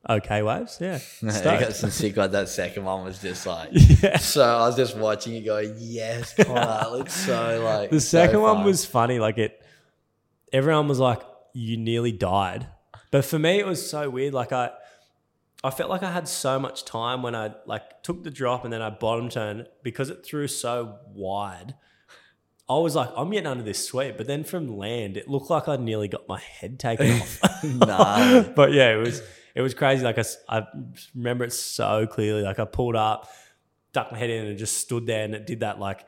[0.09, 0.79] okay waves.
[0.81, 1.61] Yeah, you stoked.
[1.61, 3.71] got some sick like that second one was just like
[4.03, 4.19] Yeah.
[4.19, 7.01] so I was just watching it going, Yes, Connor.
[7.01, 9.19] It's so like The so second one was funny.
[9.19, 9.63] Like it,
[10.53, 11.23] everyone was like,
[11.55, 12.67] "You nearly died,"
[13.11, 14.35] but for me, it was so weird.
[14.35, 14.71] Like I,
[15.65, 18.73] I felt like I had so much time when I like took the drop and
[18.73, 21.75] then I bottom turned because it threw so wide.
[22.69, 25.69] I was like, I'm getting under this sweep, but then from land, it looked like
[25.69, 27.41] I nearly got my head taken off.
[27.65, 28.43] Nah.
[28.57, 29.23] but yeah, it was
[29.55, 30.03] it was crazy.
[30.05, 30.67] Like I, I
[31.15, 32.43] remember it so clearly.
[32.43, 33.29] Like I pulled up,
[33.93, 36.07] ducked my head in, and just stood there, and it did that like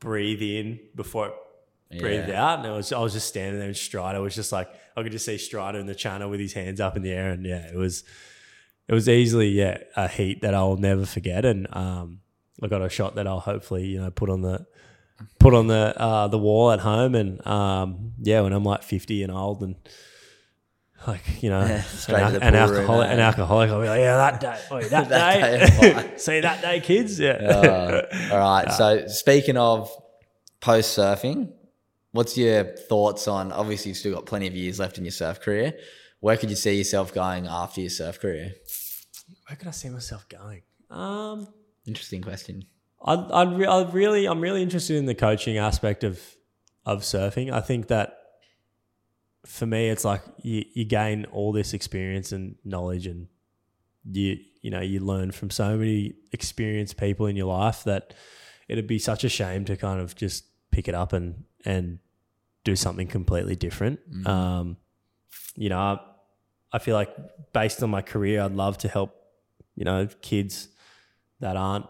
[0.00, 1.28] breathe in before
[1.90, 2.52] it breathed Yeah.
[2.52, 2.58] out.
[2.60, 5.12] And I was I was just standing there, and Strider was just like I could
[5.12, 7.66] just see Strider in the channel with his hands up in the air, and yeah,
[7.66, 8.02] it was
[8.88, 12.20] it was easily yeah a heat that I'll never forget, and um,
[12.62, 14.66] I got a shot that I'll hopefully you know put on the
[15.38, 19.22] put on the uh, the wall at home, and um, yeah, when I'm like 50
[19.22, 19.76] and old and.
[21.06, 23.12] Like you know, Yeah, an, an alcoholic, eh?
[23.12, 23.70] an alcoholic.
[23.70, 27.20] I'll be like, yeah, that day, oi, that, That day, day see that day, kids.
[27.20, 28.72] Yeah, Uh, all right.
[28.76, 29.88] So speaking of
[30.60, 31.52] post surfing,
[32.10, 33.52] what's your thoughts on?
[33.52, 35.74] Obviously, you've still got plenty of years left in your surf career.
[36.20, 38.54] Where could you see yourself going after your surf career?
[39.48, 40.62] Where could I see myself going?
[40.90, 41.48] Um,
[41.86, 42.64] Interesting question.
[43.04, 46.20] I'd, I'd, re- I'd really, I'm really interested in the coaching aspect of
[46.84, 47.52] of surfing.
[47.52, 48.18] I think that
[49.46, 53.28] for me, it's like you, you gain all this experience and knowledge, and
[54.10, 58.14] you you know you learn from so many experienced people in your life that
[58.68, 62.00] it'd be such a shame to kind of just pick it up and and
[62.64, 64.00] do something completely different.
[64.26, 64.76] Um,
[65.54, 66.00] you know,
[66.72, 67.14] I, feel like
[67.52, 69.14] based on my career, I'd love to help
[69.74, 70.68] you know kids
[71.40, 71.86] that aren't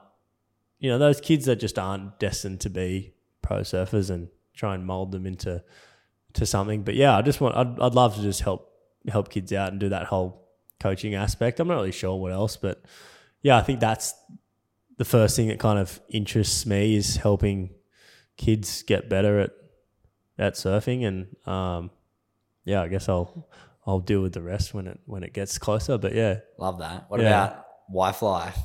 [0.78, 4.84] you know those kids that just aren't destined to be pro surfers and try and
[4.86, 5.62] mold them into
[6.34, 6.82] to something.
[6.82, 8.70] But yeah, I just want I'd, I'd love to just help
[9.08, 10.48] help kids out and do that whole
[10.80, 11.60] coaching aspect.
[11.60, 12.82] I'm not really sure what else, but
[13.42, 14.14] yeah, I think that's
[14.96, 17.70] the first thing that kind of interests me is helping
[18.36, 19.50] kids get better at
[20.38, 21.90] at surfing and um
[22.64, 23.48] yeah, I guess I'll
[23.88, 25.96] I'll deal with the rest when it when it gets closer.
[25.98, 26.40] But yeah.
[26.58, 27.06] Love that.
[27.08, 27.28] What Yeah.
[27.46, 28.58] about wife life?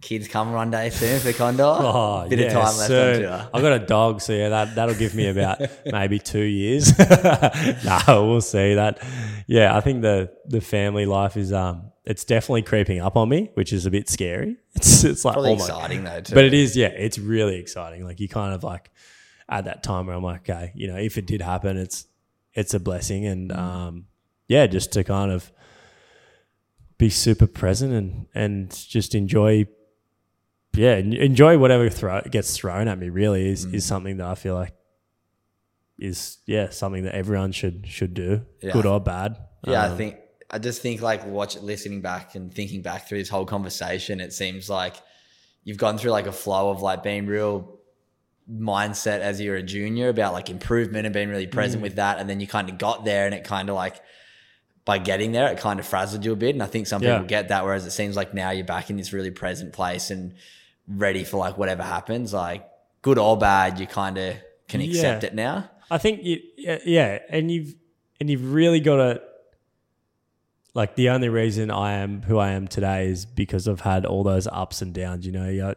[0.00, 1.62] Kids coming one day soon for Condor.
[1.78, 3.48] Oh, Bit yeah, of time left tour.
[3.54, 6.92] I've got a dog, so yeah, that that'll give me about maybe two years.
[7.84, 8.98] no, we'll see that.
[9.46, 13.50] Yeah, I think the the family life is um, it's definitely creeping up on me,
[13.54, 14.56] which is a bit scary.
[14.74, 16.34] It's it's like Probably oh my- exciting though too.
[16.34, 18.04] but it is, yeah, it's really exciting.
[18.04, 18.90] Like you kind of like
[19.48, 22.06] at that time where I'm like, okay, you know, if it did happen, it's
[22.52, 24.04] it's a blessing, and um,
[24.48, 25.50] yeah, just to kind of
[26.98, 29.66] be super present and and just enjoy,
[30.74, 33.08] yeah, enjoy whatever throw, gets thrown at me.
[33.08, 33.74] Really is Mm.
[33.74, 34.74] is something that I feel like
[35.98, 38.72] is yeah something that everyone should should do, Yeah.
[38.72, 39.36] good or bad.
[39.66, 40.16] Yeah, I Um, think
[40.50, 44.32] I just think like watch listening back and thinking back through this whole conversation, it
[44.32, 44.96] seems like
[45.64, 47.78] you've gone through like a flow of like being real
[48.50, 51.84] mindset as you're a junior about like improvement and being really present Mm.
[51.84, 53.96] with that, and then you kind of got there, and it kind of like
[54.84, 57.14] by getting there, it kind of frazzled you a bit, and I think some Yeah.
[57.14, 60.10] people get that, whereas it seems like now you're back in this really present place
[60.10, 60.34] and
[60.86, 62.66] ready for like whatever happens, like
[63.02, 64.34] good or bad, you kind of
[64.68, 65.28] can accept Yeah.
[65.28, 65.70] it now.
[65.90, 67.74] I think you, yeah, yeah, and you've
[68.20, 69.22] and you've really got to
[70.74, 74.22] like the only reason I am who I am today is because I've had all
[74.24, 75.24] those ups and downs.
[75.26, 75.74] You know,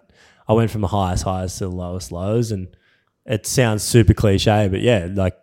[0.48, 2.68] I went from the highest highs to the lowest lows, and
[3.26, 5.38] it sounds super cliche, but yeah, like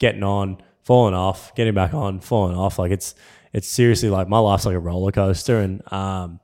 [0.00, 2.78] getting on, falling off, getting back on, falling off.
[2.78, 3.14] Like it's
[3.52, 6.40] it's seriously like my life's like a roller coaster, and um,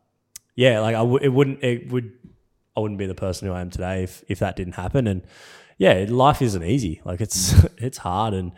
[0.57, 2.13] yeah, like I w- it wouldn't it would
[2.77, 5.23] I wouldn't be the person who I am today if if that didn't happen, and
[5.79, 7.01] yeah, life isn't easy.
[7.05, 8.53] Like it's it's hard, and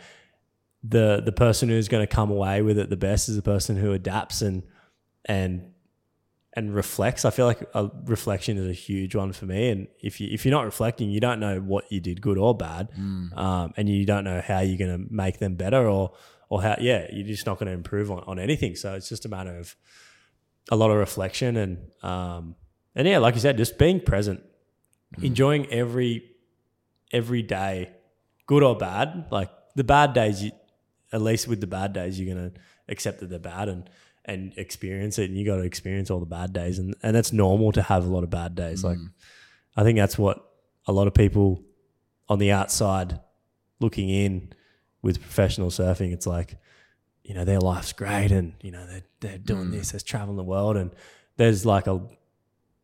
[0.83, 3.77] the the person who's going to come away with it the best is the person
[3.77, 4.63] who adapts and
[5.25, 5.72] and
[6.55, 7.25] and reflects.
[7.25, 9.71] I feel like a reflection is a huge one for me.
[9.71, 12.55] And if you if you're not reflecting, you don't know what you did good or
[12.57, 12.89] bad,
[13.37, 16.13] um, and you don't know how you're going to make them better or
[16.49, 18.77] or how yeah you're just not going to improve on, on anything.
[18.77, 19.75] So it's just a matter of
[20.71, 22.55] a lot of reflection and um
[22.95, 24.43] and yeah, like you said, just being present,
[25.23, 26.25] enjoying every
[27.11, 27.91] every day,
[28.47, 29.27] good or bad.
[29.31, 30.53] Like the bad days, you
[31.13, 32.53] at least with the bad days, you're gonna
[32.89, 33.89] accept that they're bad and
[34.25, 35.31] and experience it.
[35.31, 38.05] And you got to experience all the bad days, and and that's normal to have
[38.05, 38.85] a lot of bad days.
[38.85, 39.11] Like mm.
[39.77, 40.45] I think that's what
[40.87, 41.63] a lot of people
[42.29, 43.21] on the outside
[43.81, 44.53] looking in
[45.03, 46.13] with professional surfing.
[46.13, 46.57] It's like
[47.25, 49.73] you know their life's great, and you know they're they're doing mm.
[49.73, 50.93] this, they're traveling the world, and
[51.37, 52.01] there's like a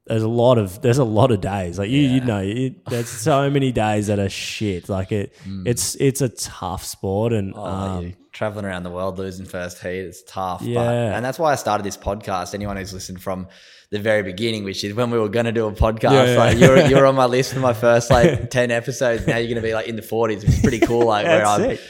[0.08, 3.08] there's a lot of there's a lot of days like you you know it, there's
[3.08, 5.34] so many days that are shit like it
[5.64, 9.98] it's it's a tough sport and Oh, um, traveling around the world losing first heat,
[10.00, 10.60] it's tough.
[10.60, 11.16] But, Yeah.
[11.16, 12.54] and that's why I started this podcast.
[12.54, 13.48] Anyone who's listened from
[13.90, 16.38] the very beginning, which is when we were going to do a podcast, Yeah, yeah.
[16.38, 19.26] like you're, you're on my list for my first like 10 episodes.
[19.26, 21.04] Now you're going to be like in the 40s, which is pretty cool.
[21.06, 21.80] Like where I've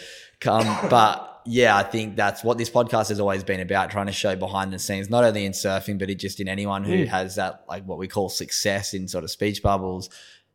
[0.41, 0.89] come.
[0.89, 4.37] But yeah, I think that's what this podcast has always been about trying to show
[4.37, 7.09] behind the scenes, not only in surfing, but it just in anyone who Hmm.
[7.09, 10.11] has that, like what we call success in sort of speech bubbles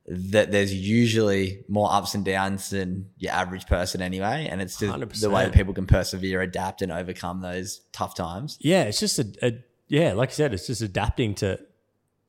[0.06, 4.48] that there's usually more ups and downs than your average person anyway.
[4.52, 5.54] And it's just the way 100%.
[5.54, 8.58] people can persevere, adapt, and overcome those tough times.
[8.62, 9.54] yeah it's just a, a
[9.88, 11.58] yeah like I said it's just adapting to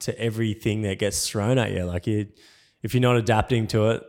[0.01, 2.29] to everything that gets thrown at you like you
[2.83, 4.03] if you're not adapting to it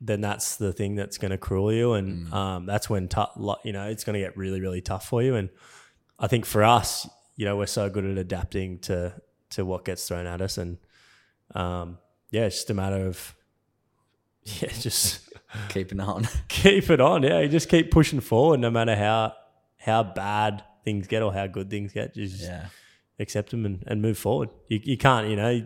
[0.00, 3.32] then that's the thing that's going to cruel you and um, that's when tough
[3.64, 5.48] you know it's going to get really really tough for you and
[6.18, 9.14] I think for us you know we're so good at adapting to
[9.50, 10.78] to what gets thrown at us and
[11.54, 11.98] um,
[12.30, 13.34] yeah it's just a matter of
[14.44, 15.28] yeah just
[15.68, 16.28] Keeping on.
[16.48, 17.22] keep it on.
[17.22, 19.34] Yeah, you just keep pushing forward, no matter how
[19.78, 22.14] how bad things get or how good things get.
[22.14, 22.66] Just yeah.
[23.18, 24.50] accept them and, and move forward.
[24.68, 25.62] You, you can't, you know,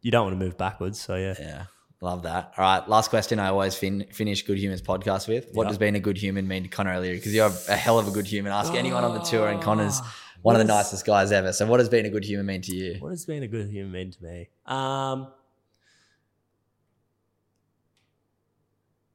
[0.00, 1.00] you, don't want to move backwards.
[1.00, 1.64] So yeah, Yeah.
[2.02, 2.52] Love that.
[2.58, 3.38] All right, last question.
[3.38, 5.48] I always fin- finish Good Humans podcast with.
[5.54, 5.68] What Yep.
[5.70, 7.16] does being a good human mean to Connor O'Leary?
[7.16, 8.52] Because you're a hell of a good human.
[8.52, 10.00] Ask anyone on the tour, and Connor's
[10.42, 11.52] one of the is- nicest guys ever.
[11.54, 12.96] So, what does being a good human mean to you?
[13.00, 14.48] What does being a good human mean to me?
[14.66, 15.28] Um,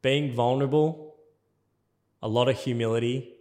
[0.01, 1.15] being vulnerable,
[2.23, 3.36] a lot of humility,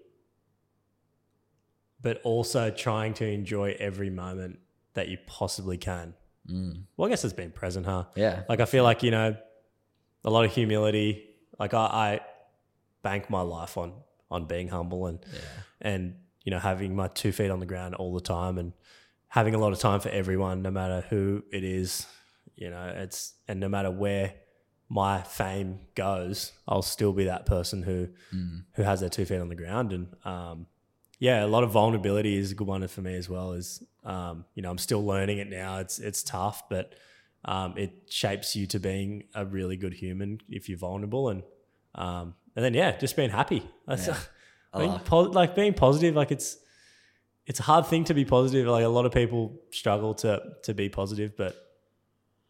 [2.03, 4.59] but also trying to enjoy every moment
[4.95, 6.15] that you possibly can.
[6.97, 8.05] Well, I guess it's been present, huh?
[8.17, 8.43] Yeah.
[8.49, 9.37] Like I feel like you know,
[10.25, 11.27] a lot of humility.
[11.59, 12.21] Like I, I
[13.03, 13.93] bank my life on
[14.31, 15.19] on being humble and
[15.81, 18.73] and you know having my two feet on the ground all the time and
[19.29, 22.07] having a lot of time for everyone, no matter who it is.
[22.57, 24.35] You know, it's and no matter where
[24.89, 28.09] my fame goes, I'll still be that person who
[28.75, 30.67] who has their two feet on the ground and um,
[31.21, 33.53] yeah, a lot of vulnerability is a good one for me as well.
[33.53, 35.79] Is um, you know I'm still learning it now.
[35.79, 36.95] It's it's tough, but
[37.45, 41.43] um, it shapes you to being a really good human if you're vulnerable and
[41.95, 43.63] um, and then yeah, just being happy.
[43.87, 44.09] That's
[44.77, 46.17] being love- po- like being positive.
[46.17, 46.57] Like it's
[47.47, 48.67] it's a hard thing to be positive.
[48.67, 51.55] Like a lot of people struggle to to be positive, but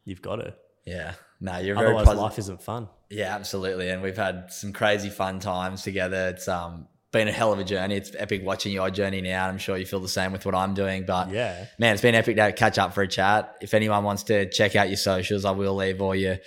[0.04, 0.54] you've got to.
[0.86, 1.14] Yeah.
[1.40, 2.22] No, you're very Otherwise, positive.
[2.22, 2.88] life isn't fun.
[3.08, 3.88] Yeah, absolutely.
[3.90, 6.28] And we've had some crazy fun times together.
[6.28, 7.96] It's um been a hell of a journey.
[7.96, 9.48] It's epic watching your journey now.
[9.48, 11.04] I'm sure you feel the same with what I'm doing.
[11.06, 11.64] But Yeah.
[11.78, 13.56] man, it's been epic to catch up for a chat.
[13.60, 16.38] If anyone wants to check out your socials, I will leave all your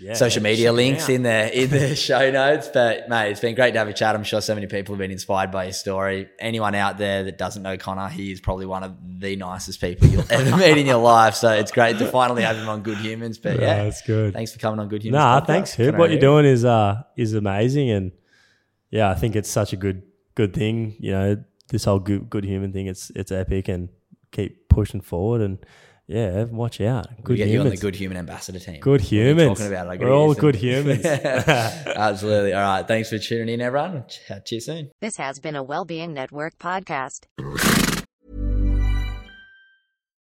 [0.00, 1.10] Yeah, social media links out.
[1.10, 2.68] in the in the show notes.
[2.72, 4.14] But mate, it's been great to have a chat.
[4.16, 6.28] I'm sure so many people have been inspired by your story.
[6.40, 10.08] Anyone out there that doesn't know Connor, he is probably one of the nicest people
[10.08, 11.34] you'll ever meet in your life.
[11.36, 13.38] So it's great to finally have him on Good Humans.
[13.38, 14.32] But yeah, that's good.
[14.32, 15.18] Thanks for coming on Good Humans.
[15.20, 15.76] Nah, podcast, thanks.
[15.76, 18.12] Connor What you're doing is uh is amazing, and
[18.94, 20.02] yeah, I think it's such a good
[20.36, 20.94] good thing.
[21.00, 22.86] You know, this whole good good human thing.
[22.86, 23.88] It's it's epic, and
[24.30, 25.58] keep pushing forward, and
[26.06, 27.08] yeah, watch out.
[27.24, 27.80] Good we get you on the humans.
[27.80, 28.80] Good Human Ambassador team.
[28.80, 29.58] Good What are humans.
[29.58, 30.00] Talking about it.
[30.00, 31.04] We're all good humans.
[31.06, 32.52] Absolutely.
[32.52, 32.86] All right.
[32.86, 34.04] Thanks for tuning in, everyone.
[34.06, 34.90] Chat to you soon.
[35.00, 37.24] This has been a Wellbeing Network podcast.